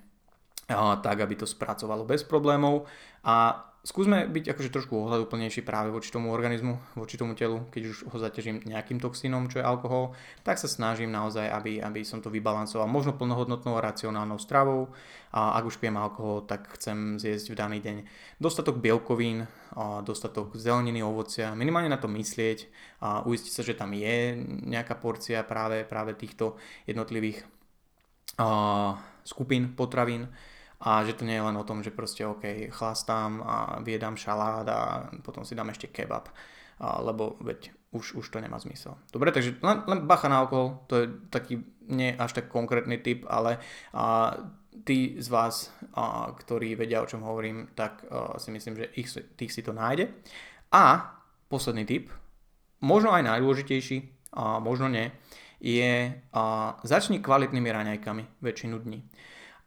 tak, 1.05 1.21
aby 1.21 1.37
to 1.37 1.45
spracovalo 1.45 2.03
bez 2.09 2.25
problémov. 2.25 2.89
A 3.21 3.61
skúsme 3.85 4.25
byť 4.25 4.57
akože 4.57 4.73
trošku 4.73 4.97
ohľaduplnejší 4.97 5.61
práve 5.61 5.93
voči 5.93 6.09
tomu 6.09 6.33
organizmu, 6.33 6.97
voči 6.97 7.21
tomu 7.21 7.37
telu, 7.37 7.69
keď 7.69 7.81
už 7.93 7.97
ho 8.09 8.17
zaťažím 8.17 8.65
nejakým 8.65 8.97
toxínom, 8.97 9.45
čo 9.45 9.61
je 9.61 9.65
alkohol, 9.69 10.17
tak 10.41 10.57
sa 10.57 10.65
snažím 10.65 11.13
naozaj, 11.13 11.45
aby, 11.45 11.77
aby 11.85 12.01
som 12.01 12.17
to 12.17 12.33
vybalancoval 12.33 12.89
možno 12.89 13.13
plnohodnotnou 13.13 13.77
a 13.77 13.85
racionálnou 13.85 14.41
stravou. 14.41 14.89
A 15.29 15.53
ak 15.61 15.69
už 15.69 15.77
pijem 15.77 16.01
alkohol, 16.01 16.49
tak 16.49 16.65
chcem 16.81 17.21
zjesť 17.21 17.53
v 17.53 17.59
daný 17.59 17.77
deň 17.83 17.97
dostatok 18.41 18.81
bielkovín, 18.81 19.45
dostatok 20.01 20.57
zeleniny, 20.57 21.05
ovocia, 21.05 21.53
minimálne 21.53 21.91
na 21.91 22.01
to 22.01 22.09
myslieť 22.09 22.65
a 23.05 23.21
uistiť 23.21 23.53
sa, 23.53 23.61
že 23.61 23.77
tam 23.77 23.93
je 23.93 24.33
nejaká 24.65 24.97
porcia 24.97 25.45
práve, 25.45 25.85
práve 25.85 26.17
týchto 26.17 26.57
jednotlivých 26.89 27.43
uh, 28.39 28.95
skupín 29.27 29.75
potravín 29.75 30.31
a 30.81 31.03
že 31.07 31.15
to 31.15 31.23
nie 31.23 31.39
je 31.39 31.45
len 31.45 31.55
o 31.55 31.67
tom, 31.67 31.83
že 31.83 31.95
proste 31.95 32.27
OK, 32.27 32.71
chlastám 32.71 33.39
a 33.45 33.79
viedam 33.79 34.19
šalát 34.19 34.67
a 34.67 34.79
potom 35.23 35.47
si 35.47 35.55
dám 35.55 35.71
ešte 35.71 35.87
kebab, 35.87 36.29
a, 36.79 36.99
lebo 36.99 37.39
veď 37.39 37.71
už, 37.95 38.19
už 38.19 38.25
to 38.27 38.43
nemá 38.43 38.59
zmysel. 38.59 38.99
Dobre, 39.15 39.31
takže 39.31 39.55
len, 39.63 39.87
len 39.87 40.03
bacha 40.03 40.27
na 40.27 40.43
alkohol, 40.43 40.83
to 40.91 40.93
je 40.99 41.05
taký 41.31 41.63
nie 41.87 42.11
až 42.17 42.33
tak 42.33 42.51
konkrétny 42.51 42.99
typ, 42.99 43.23
ale 43.31 43.57
a, 43.95 44.35
tí 44.83 45.15
z 45.15 45.27
vás, 45.31 45.71
a, 45.95 46.35
ktorí 46.35 46.75
vedia, 46.75 46.99
o 46.99 47.07
čom 47.07 47.23
hovorím, 47.23 47.71
tak 47.71 48.03
a, 48.11 48.35
si 48.35 48.51
myslím, 48.51 48.75
že 48.75 48.91
ich, 48.99 49.07
tých 49.39 49.51
si 49.55 49.63
to 49.63 49.71
nájde. 49.71 50.11
A 50.75 51.15
posledný 51.47 51.87
typ, 51.87 52.11
možno 52.83 53.15
aj 53.15 53.23
najdôležitejší, 53.23 53.97
a 54.35 54.59
možno 54.59 54.91
nie, 54.91 55.07
je 55.63 56.11
a, 56.35 56.43
začni 56.83 57.23
kvalitnými 57.23 57.69
raňajkami 57.71 58.43
väčšinu 58.43 58.75
dní. 58.83 58.99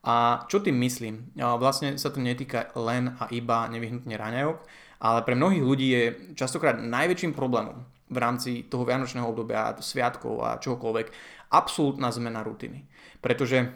A 0.07 0.47
čo 0.47 0.63
tým 0.63 0.79
myslím? 0.79 1.35
Vlastne 1.37 1.99
sa 1.99 2.15
to 2.15 2.23
netýka 2.23 2.71
len 2.79 3.19
a 3.19 3.27
iba 3.35 3.67
nevyhnutne 3.67 4.15
raňajok, 4.15 4.59
ale 5.03 5.21
pre 5.27 5.35
mnohých 5.35 5.65
ľudí 5.65 5.89
je 5.91 6.05
častokrát 6.39 6.79
najväčším 6.79 7.35
problémom 7.35 7.83
v 8.09 8.17
rámci 8.17 8.65
toho 8.71 8.87
vianočného 8.89 9.27
obdobia, 9.27 9.77
sviatkov 9.83 10.41
a 10.41 10.57
čokoľvek 10.63 11.07
absolútna 11.53 12.09
zmena 12.09 12.41
rutiny. 12.47 12.87
Pretože 13.21 13.75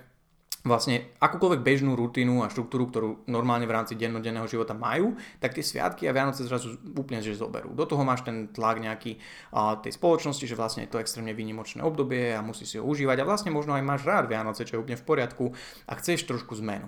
vlastne 0.63 1.11
akúkoľvek 1.19 1.61
bežnú 1.61 1.99
rutinu 1.99 2.47
a 2.47 2.51
štruktúru, 2.51 2.87
ktorú 2.87 3.27
normálne 3.27 3.67
v 3.67 3.75
rámci 3.75 3.99
dennodenného 3.99 4.47
života 4.47 4.75
majú, 4.75 5.19
tak 5.43 5.59
tie 5.59 5.63
sviatky 5.63 6.07
a 6.07 6.15
Vianoce 6.15 6.47
zrazu 6.47 6.79
úplne 6.95 7.19
že 7.19 7.35
zoberú. 7.35 7.75
Do 7.75 7.83
toho 7.87 8.07
máš 8.07 8.23
ten 8.23 8.51
tlak 8.55 8.79
nejaký 8.79 9.19
a, 9.51 9.79
tej 9.83 9.99
spoločnosti, 9.99 10.47
že 10.47 10.59
vlastne 10.59 10.87
je 10.87 10.93
to 10.95 11.03
extrémne 11.03 11.35
výnimočné 11.35 11.83
obdobie 11.83 12.31
a 12.31 12.41
musí 12.41 12.63
si 12.63 12.79
ho 12.79 12.87
užívať 12.87 13.23
a 13.23 13.29
vlastne 13.29 13.51
možno 13.51 13.75
aj 13.75 13.83
máš 13.83 14.03
rád 14.07 14.31
Vianoce, 14.31 14.63
čo 14.63 14.79
je 14.79 14.83
úplne 14.83 14.99
v 14.99 15.07
poriadku 15.07 15.45
a 15.91 15.93
chceš 15.99 16.31
trošku 16.31 16.55
zmenu. 16.63 16.87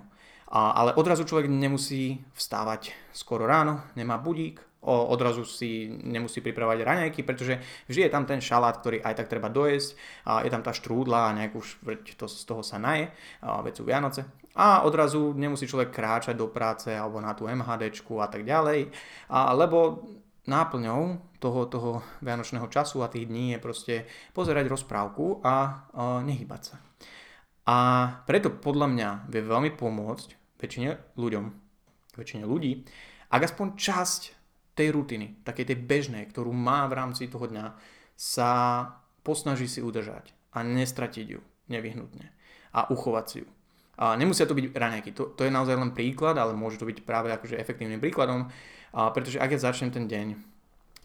A, 0.55 0.71
ale 0.79 0.95
odrazu 0.95 1.27
človek 1.27 1.51
nemusí 1.51 2.23
vstávať 2.39 2.95
skoro 3.11 3.43
ráno, 3.43 3.83
nemá 3.99 4.23
budík, 4.23 4.63
odrazu 4.85 5.49
si 5.49 5.88
nemusí 5.88 6.44
pripravovať 6.44 6.79
raňajky, 6.85 7.20
pretože 7.25 7.59
vždy 7.88 8.07
je 8.07 8.11
tam 8.12 8.29
ten 8.29 8.38
šalát, 8.44 8.77
ktorý 8.79 9.01
aj 9.01 9.14
tak 9.16 9.33
treba 9.33 9.49
dojesť, 9.49 9.97
a 10.29 10.44
je 10.44 10.51
tam 10.53 10.62
tá 10.62 10.70
štrúdla 10.77 11.33
a 11.33 11.35
nejak 11.37 11.53
už 11.57 11.66
to, 12.14 12.29
z 12.29 12.44
toho 12.44 12.61
sa 12.61 12.77
naje, 12.77 13.09
veď 13.40 13.73
sú 13.75 13.83
Vianoce. 13.83 14.23
A 14.55 14.87
odrazu 14.87 15.35
nemusí 15.35 15.66
človek 15.66 15.90
kráčať 15.90 16.38
do 16.38 16.47
práce 16.47 16.87
alebo 16.92 17.18
na 17.18 17.35
tú 17.35 17.51
MHDčku 17.51 18.23
a 18.23 18.31
tak 18.31 18.47
ďalej, 18.47 18.92
a, 19.33 19.51
lebo 19.51 20.07
náplňou 20.44 21.35
toho, 21.40 21.61
toho 21.66 21.90
vianočného 22.20 22.68
času 22.68 23.01
a 23.01 23.09
tých 23.09 23.29
dní 23.29 23.57
je 23.57 23.64
proste 23.64 23.94
pozerať 24.37 24.68
rozprávku 24.68 25.40
a, 25.40 25.49
a 25.49 25.57
nehybať 26.20 26.62
sa. 26.62 26.77
A 27.64 27.77
preto 28.29 28.53
podľa 28.53 28.87
mňa 28.92 29.09
vie 29.33 29.40
veľmi 29.40 29.73
pomôcť 29.73 30.61
väčšine 30.61 31.16
ľuďom, 31.16 31.44
väčšine 32.16 32.44
ľudí, 32.44 32.85
ak 33.33 33.40
aspoň 33.40 33.66
časť 33.75 34.20
tej 34.75 34.91
rutiny, 34.91 35.39
takej 35.47 35.73
tej 35.73 35.79
bežnej, 35.79 36.25
ktorú 36.29 36.51
má 36.51 36.87
v 36.91 36.97
rámci 36.99 37.31
toho 37.31 37.47
dňa, 37.47 37.75
sa 38.15 38.51
posnaží 39.23 39.67
si 39.67 39.81
udržať 39.81 40.35
a 40.55 40.63
nestratiť 40.63 41.27
ju 41.27 41.41
nevyhnutne 41.71 42.31
a 42.75 42.91
uchovať 42.91 43.25
si 43.27 43.37
ju. 43.43 43.49
A 43.95 44.19
nemusia 44.19 44.47
to 44.47 44.59
byť 44.59 44.75
raňajky, 44.75 45.11
to, 45.15 45.31
to 45.39 45.47
je 45.47 45.55
naozaj 45.55 45.79
len 45.79 45.95
príklad, 45.95 46.35
ale 46.35 46.59
môže 46.59 46.83
to 46.83 46.87
byť 46.87 47.07
práve 47.07 47.31
akože 47.31 47.55
efektívnym 47.55 48.03
príkladom, 48.03 48.51
a 48.95 49.11
pretože 49.15 49.39
ak 49.39 49.55
ja 49.55 49.59
začnem 49.71 49.95
ten 49.95 50.11
deň 50.11 50.54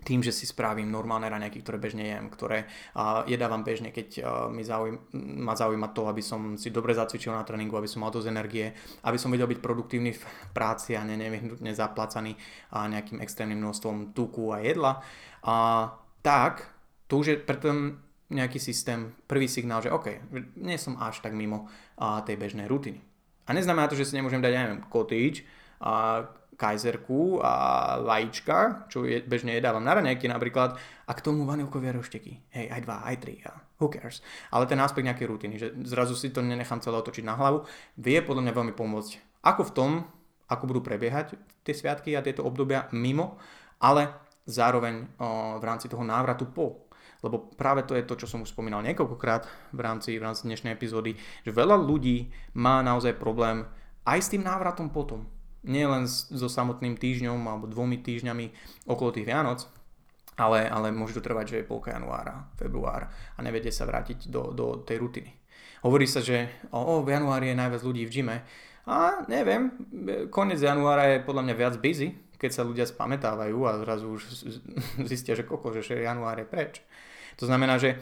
tým, 0.04 0.24
že 0.24 0.32
si 0.32 0.48
spravím 0.48 0.88
normálne 0.88 1.28
raňajky, 1.28 1.60
ktoré 1.60 1.78
bežne 1.78 2.08
jem, 2.08 2.32
ktoré 2.32 2.66
uh, 2.96 3.28
jedávam 3.28 3.64
bežne, 3.64 3.92
keď 3.92 4.08
uh, 4.20 4.24
mi 4.48 4.64
zaujím, 4.64 5.00
ma 5.44 5.54
zaujíma 5.56 5.92
to, 5.92 6.08
aby 6.08 6.24
som 6.24 6.56
si 6.56 6.72
dobre 6.72 6.96
zacvičil 6.96 7.36
na 7.36 7.44
tréningu, 7.44 7.76
aby 7.76 7.90
som 7.90 8.04
mal 8.04 8.14
dosť 8.14 8.32
energie, 8.32 8.72
aby 9.04 9.18
som 9.20 9.32
vedel 9.32 9.52
byť 9.52 9.60
produktívny 9.60 10.16
v 10.16 10.24
práci 10.56 10.96
a 10.96 11.04
nevyhnutne 11.04 11.76
zaplacaný 11.76 12.36
uh, 12.36 12.88
nejakým 12.88 13.20
extrémnym 13.20 13.60
množstvom 13.60 14.16
tuku 14.16 14.56
a 14.56 14.64
jedla, 14.64 15.04
uh, 15.44 15.92
tak 16.24 16.68
to 17.10 17.20
už 17.20 17.26
je 17.28 17.38
pre 17.42 17.58
nejaký 18.30 18.62
systém 18.62 19.10
prvý 19.26 19.50
signál, 19.50 19.82
že 19.82 19.90
OK, 19.90 20.22
nie 20.62 20.78
som 20.78 21.02
až 21.02 21.20
tak 21.26 21.34
mimo 21.34 21.66
uh, 21.66 22.22
tej 22.22 22.38
bežnej 22.38 22.70
rutiny. 22.70 23.02
A 23.50 23.58
neznamená 23.58 23.90
to, 23.90 23.98
že 23.98 24.06
si 24.06 24.14
nemôžem 24.14 24.38
dať, 24.38 24.54
ja 24.54 24.62
neviem, 24.70 24.86
kotič, 24.86 25.42
uh, 25.82 26.30
kajzerku 26.60 27.39
a 27.39 27.54
vajíčka, 28.04 28.91
čo 28.91 29.08
je, 29.08 29.24
bežne 29.24 29.56
jedávam 29.56 29.80
na 29.80 29.95
raňajky 29.95 30.28
napríklad, 30.28 30.76
a 31.08 31.12
k 31.15 31.24
tomu 31.24 31.48
vanilkové 31.48 31.95
rošteky. 31.95 32.52
Hej, 32.52 32.67
aj 32.67 32.82
dva, 32.84 32.98
aj 33.08 33.15
tri, 33.24 33.39
a 33.48 33.56
who 33.80 33.88
cares. 33.88 34.19
Ale 34.52 34.67
ten 34.67 34.78
aspekt 34.84 35.08
nejakej 35.08 35.28
rutiny, 35.32 35.56
že 35.56 35.72
zrazu 35.88 36.19
si 36.19 36.36
to 36.36 36.43
nenechám 36.43 36.84
celé 36.84 37.00
otočiť 37.00 37.24
na 37.24 37.39
hlavu, 37.39 37.63
vie 37.95 38.19
podľa 38.19 38.43
mňa 38.43 38.54
veľmi 38.60 38.74
pomôcť. 38.76 39.39
Ako 39.48 39.72
v 39.72 39.74
tom, 39.74 39.91
ako 40.52 40.63
budú 40.67 40.84
prebiehať 40.84 41.39
tie 41.63 41.72
sviatky 41.72 42.12
a 42.19 42.26
tieto 42.26 42.43
obdobia 42.43 42.91
mimo, 42.91 43.39
ale 43.80 44.12
zároveň 44.43 45.15
o, 45.15 45.62
v 45.62 45.63
rámci 45.63 45.88
toho 45.88 46.04
návratu 46.04 46.52
po. 46.52 46.91
Lebo 47.24 47.52
práve 47.56 47.88
to 47.88 47.95
je 47.95 48.04
to, 48.04 48.15
čo 48.19 48.28
som 48.28 48.43
už 48.43 48.52
spomínal 48.52 48.84
niekoľkokrát 48.84 49.72
v 49.76 49.80
rámci, 49.80 50.15
v 50.19 50.24
rámci 50.24 50.48
dnešnej 50.48 50.76
epizódy, 50.76 51.15
že 51.43 51.52
veľa 51.56 51.80
ľudí 51.80 52.32
má 52.56 52.84
naozaj 52.84 53.15
problém 53.15 53.67
aj 54.08 54.19
s 54.19 54.32
tým 54.32 54.43
návratom 54.43 54.89
potom. 54.89 55.28
Nie 55.67 55.91
len 55.91 56.08
so 56.08 56.48
samotným 56.48 56.95
týždňom 56.95 57.39
alebo 57.43 57.67
dvomi 57.67 58.00
týždňami 58.00 58.45
okolo 58.88 59.10
tých 59.12 59.28
Vianoc, 59.28 59.67
ale, 60.39 60.72
ale 60.72 60.95
môže 60.95 61.19
to 61.19 61.26
trvať, 61.26 61.45
že 61.52 61.58
je 61.62 61.69
polka 61.69 61.91
januára, 61.91 62.48
február 62.56 63.12
a 63.12 63.39
nevedie 63.43 63.76
sa 63.76 63.84
vrátiť 63.84 64.32
do, 64.32 64.56
do 64.56 64.80
tej 64.88 65.04
rutiny. 65.04 65.36
Hovorí 65.84 66.08
sa, 66.08 66.24
že 66.24 66.48
o, 66.72 67.04
v 67.04 67.12
januári 67.12 67.52
je 67.52 67.60
najviac 67.60 67.82
ľudí 67.84 68.04
v 68.08 68.13
gyme 68.15 68.38
a 68.88 69.28
neviem, 69.28 69.76
koniec 70.32 70.63
januára 70.63 71.12
je 71.12 71.26
podľa 71.28 71.43
mňa 71.52 71.56
viac 71.60 71.76
busy, 71.84 72.15
keď 72.39 72.52
sa 72.56 72.63
ľudia 72.63 72.88
spametávajú 72.88 73.60
a 73.67 73.84
zrazu 73.84 74.15
už 74.15 74.22
zistia, 75.12 75.36
že 75.36 75.43
koko, 75.43 75.76
že 75.76 76.00
január 76.00 76.39
je 76.39 76.48
preč. 76.48 76.80
To 77.39 77.48
znamená, 77.48 77.80
že 77.80 78.00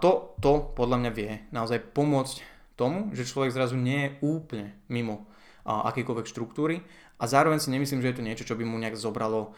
to, 0.00 0.36
to 0.40 0.72
podľa 0.72 0.96
mňa 1.04 1.10
vie 1.12 1.32
naozaj 1.52 1.92
pomôcť 1.92 2.40
tomu, 2.76 3.12
že 3.12 3.28
človek 3.28 3.52
zrazu 3.52 3.76
nie 3.76 4.08
je 4.08 4.10
úplne 4.24 4.76
mimo 4.88 5.28
akýkoľvek 5.68 6.24
štruktúry 6.24 6.80
a 7.20 7.24
zároveň 7.28 7.60
si 7.60 7.68
nemyslím, 7.68 8.00
že 8.00 8.08
je 8.10 8.16
to 8.16 8.26
niečo, 8.26 8.48
čo 8.48 8.56
by 8.56 8.64
mu 8.64 8.80
nejak 8.80 8.96
zobralo 8.96 9.52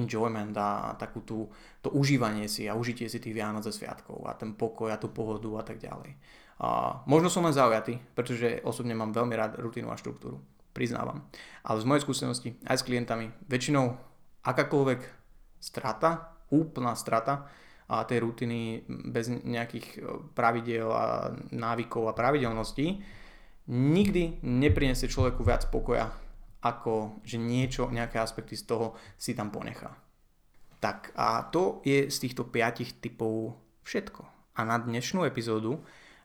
enjoyment 0.00 0.56
a 0.56 0.96
takú 0.96 1.20
tú, 1.20 1.38
to 1.84 1.92
užívanie 1.92 2.48
si 2.48 2.64
a 2.64 2.78
užitie 2.78 3.10
si 3.12 3.20
tých 3.20 3.36
Vianoc 3.36 3.68
a 3.68 3.72
Sviatkov 3.74 4.24
a 4.24 4.32
ten 4.32 4.56
pokoj 4.56 4.88
a 4.88 4.96
tú 4.96 5.12
pohodu 5.12 5.50
a 5.60 5.64
tak 5.66 5.76
ďalej. 5.76 6.16
Uh, 6.56 7.04
možno 7.04 7.28
som 7.28 7.44
len 7.44 7.52
zaujatý, 7.52 8.00
pretože 8.16 8.64
osobne 8.64 8.96
mám 8.96 9.12
veľmi 9.12 9.36
rád 9.36 9.60
rutinu 9.60 9.92
a 9.92 10.00
štruktúru, 10.00 10.40
priznávam. 10.72 11.28
Ale 11.60 11.84
z 11.84 11.88
mojej 11.88 12.04
skúsenosti 12.08 12.56
aj 12.64 12.80
s 12.80 12.86
klientami, 12.88 13.28
väčšinou 13.44 13.92
akákoľvek 14.40 15.00
strata, 15.60 16.32
úplná 16.48 16.96
strata 16.96 17.44
a 17.92 18.08
tej 18.08 18.24
rutiny 18.24 18.88
bez 18.88 19.28
nejakých 19.28 20.00
pravidel 20.32 20.88
a 20.90 21.36
návykov 21.52 22.08
a 22.08 22.16
pravidelností 22.16 23.04
nikdy 23.70 24.42
nepriniesie 24.42 25.10
človeku 25.10 25.42
viac 25.42 25.66
pokoja 25.70 26.10
ako 26.66 27.22
že 27.22 27.38
niečo, 27.38 27.86
nejaké 27.94 28.18
aspekty 28.18 28.58
z 28.58 28.66
toho 28.66 28.98
si 29.14 29.38
tam 29.38 29.54
ponechá. 29.54 29.94
Tak 30.82 31.14
a 31.14 31.46
to 31.48 31.80
je 31.86 32.10
z 32.10 32.16
týchto 32.18 32.50
piatich 32.50 32.98
typov 32.98 33.54
všetko. 33.86 34.22
A 34.56 34.60
na 34.66 34.76
dnešnú 34.82 35.22
epizódu 35.22 35.78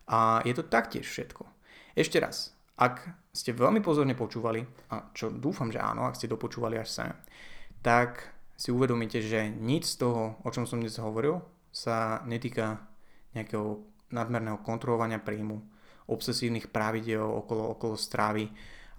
a 0.10 0.42
je 0.42 0.54
to 0.58 0.66
taktiež 0.66 1.06
všetko. 1.06 1.46
Ešte 1.94 2.18
raz, 2.18 2.56
ak 2.80 3.04
ste 3.32 3.54
veľmi 3.54 3.84
pozorne 3.84 4.16
počúvali, 4.18 4.64
a 4.90 5.12
čo 5.14 5.30
dúfam, 5.30 5.70
že 5.70 5.80
áno, 5.80 6.08
ak 6.08 6.18
ste 6.18 6.32
dopočúvali 6.32 6.80
až 6.80 6.90
sem, 6.90 7.12
tak 7.84 8.32
si 8.56 8.72
uvedomíte, 8.72 9.20
že 9.22 9.50
nič 9.52 9.98
z 9.98 10.06
toho, 10.08 10.42
o 10.42 10.50
čom 10.50 10.66
som 10.66 10.80
dnes 10.80 10.98
hovoril, 10.98 11.42
sa 11.72 12.24
netýka 12.28 12.84
nejakého 13.32 13.84
nadmerného 14.12 14.60
kontrolovania 14.62 15.24
príjmu, 15.24 15.64
obsesívnych 16.12 16.68
pravidel 16.68 17.24
okolo, 17.24 17.72
okolo 17.74 17.96
stravy, 17.96 18.52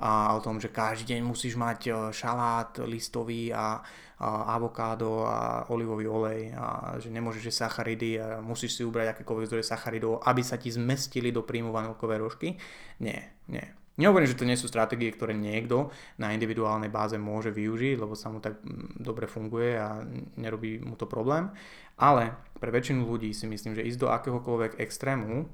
a 0.02 0.34
o 0.34 0.40
tom, 0.42 0.58
že 0.58 0.74
každý 0.74 1.14
deň 1.14 1.20
musíš 1.22 1.54
mať 1.54 1.80
e, 1.86 1.90
šalát 2.10 2.74
listový 2.90 3.54
a, 3.54 3.78
a 4.18 4.28
avokádo 4.58 5.22
a 5.22 5.70
olivový 5.70 6.10
olej 6.10 6.50
a 6.58 6.98
že 6.98 7.06
nemôžeš 7.06 7.54
sacharidy 7.54 8.18
a 8.18 8.42
musíš 8.42 8.74
si 8.74 8.82
ubrať 8.82 9.14
akékoľvek 9.14 9.46
zdroje 9.46 9.64
sacharidov, 9.70 10.18
aby 10.26 10.42
sa 10.42 10.58
ti 10.58 10.74
zmestili 10.74 11.30
do 11.30 11.46
príjmu 11.46 11.70
vanilkové 11.70 12.18
rožky. 12.18 12.58
Nie, 12.98 13.30
nie. 13.46 13.62
Nehovorím, 13.92 14.26
že 14.26 14.40
to 14.40 14.48
nie 14.48 14.58
sú 14.58 14.66
stratégie, 14.66 15.12
ktoré 15.12 15.36
niekto 15.36 15.92
na 16.18 16.32
individuálnej 16.34 16.88
báze 16.88 17.14
môže 17.20 17.52
využiť, 17.52 18.00
lebo 18.00 18.16
sa 18.18 18.32
mu 18.32 18.42
tak 18.42 18.58
mm, 18.58 18.98
dobre 18.98 19.30
funguje 19.30 19.78
a 19.78 20.02
nerobí 20.34 20.82
mu 20.82 20.98
to 20.98 21.06
problém, 21.06 21.52
ale 21.94 22.34
pre 22.58 22.74
väčšinu 22.74 23.06
ľudí 23.06 23.30
si 23.30 23.46
myslím, 23.46 23.78
že 23.78 23.86
ísť 23.86 24.00
do 24.00 24.08
akéhokoľvek 24.10 24.80
extrému 24.82 25.46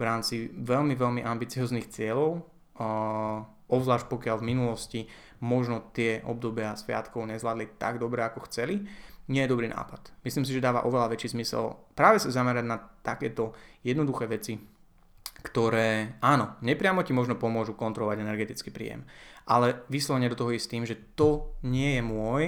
v 0.00 0.02
rámci 0.02 0.48
veľmi, 0.56 0.96
veľmi 0.96 1.20
ambicioznych 1.20 1.92
cieľov 1.92 2.40
obzvlášť 3.70 4.08
pokiaľ 4.08 4.36
v 4.40 4.48
minulosti 4.48 5.00
možno 5.44 5.92
tie 5.92 6.24
obdobia 6.24 6.72
sviatkov 6.74 7.28
nezvládli 7.28 7.76
tak 7.76 8.00
dobre, 8.00 8.24
ako 8.24 8.48
chceli, 8.48 8.82
nie 9.30 9.46
je 9.46 9.52
dobrý 9.52 9.70
nápad. 9.70 10.10
Myslím 10.26 10.42
si, 10.42 10.56
že 10.56 10.64
dáva 10.64 10.82
oveľa 10.88 11.14
väčší 11.14 11.38
zmysel 11.38 11.76
práve 11.94 12.18
sa 12.18 12.34
zamerať 12.34 12.64
na 12.66 12.80
takéto 13.04 13.54
jednoduché 13.86 14.26
veci, 14.26 14.58
ktoré, 15.40 16.20
áno, 16.20 16.58
nepriamo 16.60 17.00
ti 17.06 17.14
možno 17.14 17.38
pomôžu 17.38 17.78
kontrolovať 17.78 18.20
energetický 18.20 18.74
príjem, 18.74 19.06
ale 19.46 19.86
vyslovene 19.88 20.28
do 20.28 20.36
toho 20.36 20.52
ísť 20.52 20.68
tým, 20.68 20.84
že 20.84 20.98
to 21.16 21.56
nie 21.64 21.96
je 21.96 22.02
môj 22.04 22.42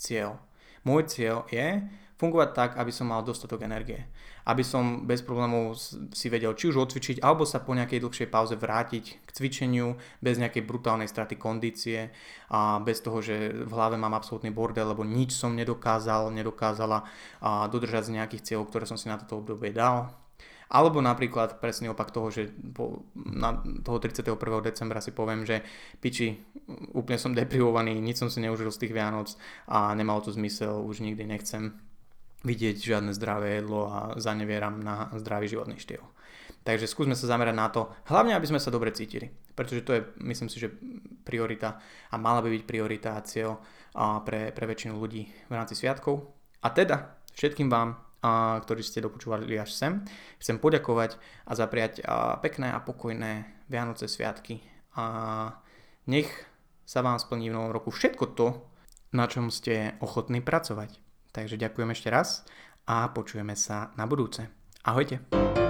cieľ. 0.00 0.40
Môj 0.82 1.06
cieľ 1.12 1.46
je 1.52 1.84
fungovať 2.16 2.48
tak, 2.54 2.70
aby 2.78 2.92
som 2.94 3.10
mal 3.10 3.26
dostatok 3.26 3.66
energie 3.66 4.06
aby 4.44 4.60
som 4.60 5.08
bez 5.08 5.24
problémov 5.24 5.72
si 6.12 6.28
vedel 6.28 6.52
či 6.52 6.68
už 6.68 6.84
odcvičiť, 6.84 7.24
alebo 7.24 7.48
sa 7.48 7.64
po 7.64 7.72
nejakej 7.72 8.04
dlhšej 8.04 8.28
pauze 8.28 8.54
vrátiť 8.60 9.04
k 9.24 9.30
cvičeniu 9.32 9.96
bez 10.20 10.36
nejakej 10.36 10.68
brutálnej 10.68 11.08
straty 11.08 11.40
kondície 11.40 12.12
a 12.52 12.76
bez 12.84 13.00
toho, 13.00 13.24
že 13.24 13.56
v 13.56 13.72
hlave 13.72 13.96
mám 13.96 14.12
absolútny 14.12 14.52
bordel, 14.52 14.92
lebo 14.92 15.00
nič 15.00 15.32
som 15.32 15.56
nedokázal, 15.56 16.28
nedokázala 16.28 17.08
dodržať 17.72 18.12
z 18.12 18.14
nejakých 18.20 18.44
cieľov, 18.52 18.68
ktoré 18.68 18.84
som 18.84 19.00
si 19.00 19.08
na 19.08 19.16
toto 19.16 19.40
obdobie 19.40 19.72
dal. 19.72 20.12
Alebo 20.64 20.98
napríklad 20.98 21.60
presný 21.60 21.92
opak 21.92 22.08
toho, 22.08 22.32
že 22.32 22.50
po, 22.50 23.04
na 23.14 23.62
toho 23.84 24.00
31. 24.00 24.34
decembra 24.64 24.98
si 24.98 25.12
poviem, 25.12 25.44
že 25.44 25.60
piči, 26.00 26.40
úplne 26.96 27.20
som 27.20 27.36
deprivovaný, 27.36 28.00
nič 28.00 28.18
som 28.18 28.32
si 28.32 28.40
neužil 28.42 28.72
z 28.72 28.80
tých 28.80 28.96
Vianoc 28.96 29.36
a 29.68 29.92
nemalo 29.92 30.24
to 30.24 30.32
zmysel, 30.34 30.82
už 30.82 31.04
nikdy 31.04 31.28
nechcem 31.28 31.78
vidieť 32.44 32.76
žiadne 32.76 33.16
zdravé 33.16 33.58
jedlo 33.58 33.88
a 33.88 33.98
zanevieram 34.20 34.78
na 34.84 35.08
zdravý 35.16 35.48
životný 35.48 35.80
štýl. 35.80 36.04
Takže 36.64 36.88
skúsme 36.88 37.12
sa 37.12 37.28
zamerať 37.28 37.56
na 37.56 37.68
to, 37.68 37.92
hlavne 38.08 38.32
aby 38.36 38.48
sme 38.48 38.60
sa 38.60 38.72
dobre 38.72 38.88
cítili, 38.92 39.28
pretože 39.52 39.84
to 39.84 39.92
je, 39.96 40.00
myslím 40.24 40.48
si, 40.48 40.60
že 40.60 40.72
priorita 41.24 41.76
a 42.08 42.14
mala 42.16 42.40
by 42.40 42.48
byť 42.48 42.64
priorita 42.64 43.16
a 43.16 43.24
cieľ 43.24 43.60
pre, 44.24 44.48
pre 44.52 44.64
väčšinu 44.64 44.96
ľudí 44.96 45.28
v 45.28 45.52
rámci 45.52 45.76
sviatkov. 45.76 46.32
A 46.64 46.72
teda 46.72 47.20
všetkým 47.36 47.68
vám, 47.68 48.00
ktorí 48.64 48.80
ste 48.80 49.04
dopočúvali 49.04 49.44
až 49.60 49.76
sem, 49.76 49.92
chcem 50.40 50.56
poďakovať 50.56 51.20
a 51.44 51.52
zapriať 51.52 52.00
pekné 52.40 52.72
a 52.72 52.80
pokojné 52.80 53.44
Vianoce 53.68 54.08
sviatky 54.08 54.64
a 54.96 55.04
nech 56.08 56.32
sa 56.88 57.04
vám 57.04 57.20
splní 57.20 57.52
v 57.52 57.56
novom 57.60 57.76
roku 57.76 57.92
všetko 57.92 58.24
to, 58.32 58.64
na 59.12 59.28
čom 59.28 59.52
ste 59.52 60.00
ochotní 60.00 60.40
pracovať. 60.40 61.03
Takže 61.34 61.58
ďakujem 61.58 61.90
ešte 61.90 62.08
raz 62.14 62.46
a 62.86 63.10
počujeme 63.10 63.58
sa 63.58 63.90
na 63.98 64.06
budúce. 64.06 64.46
Ahojte. 64.86 65.63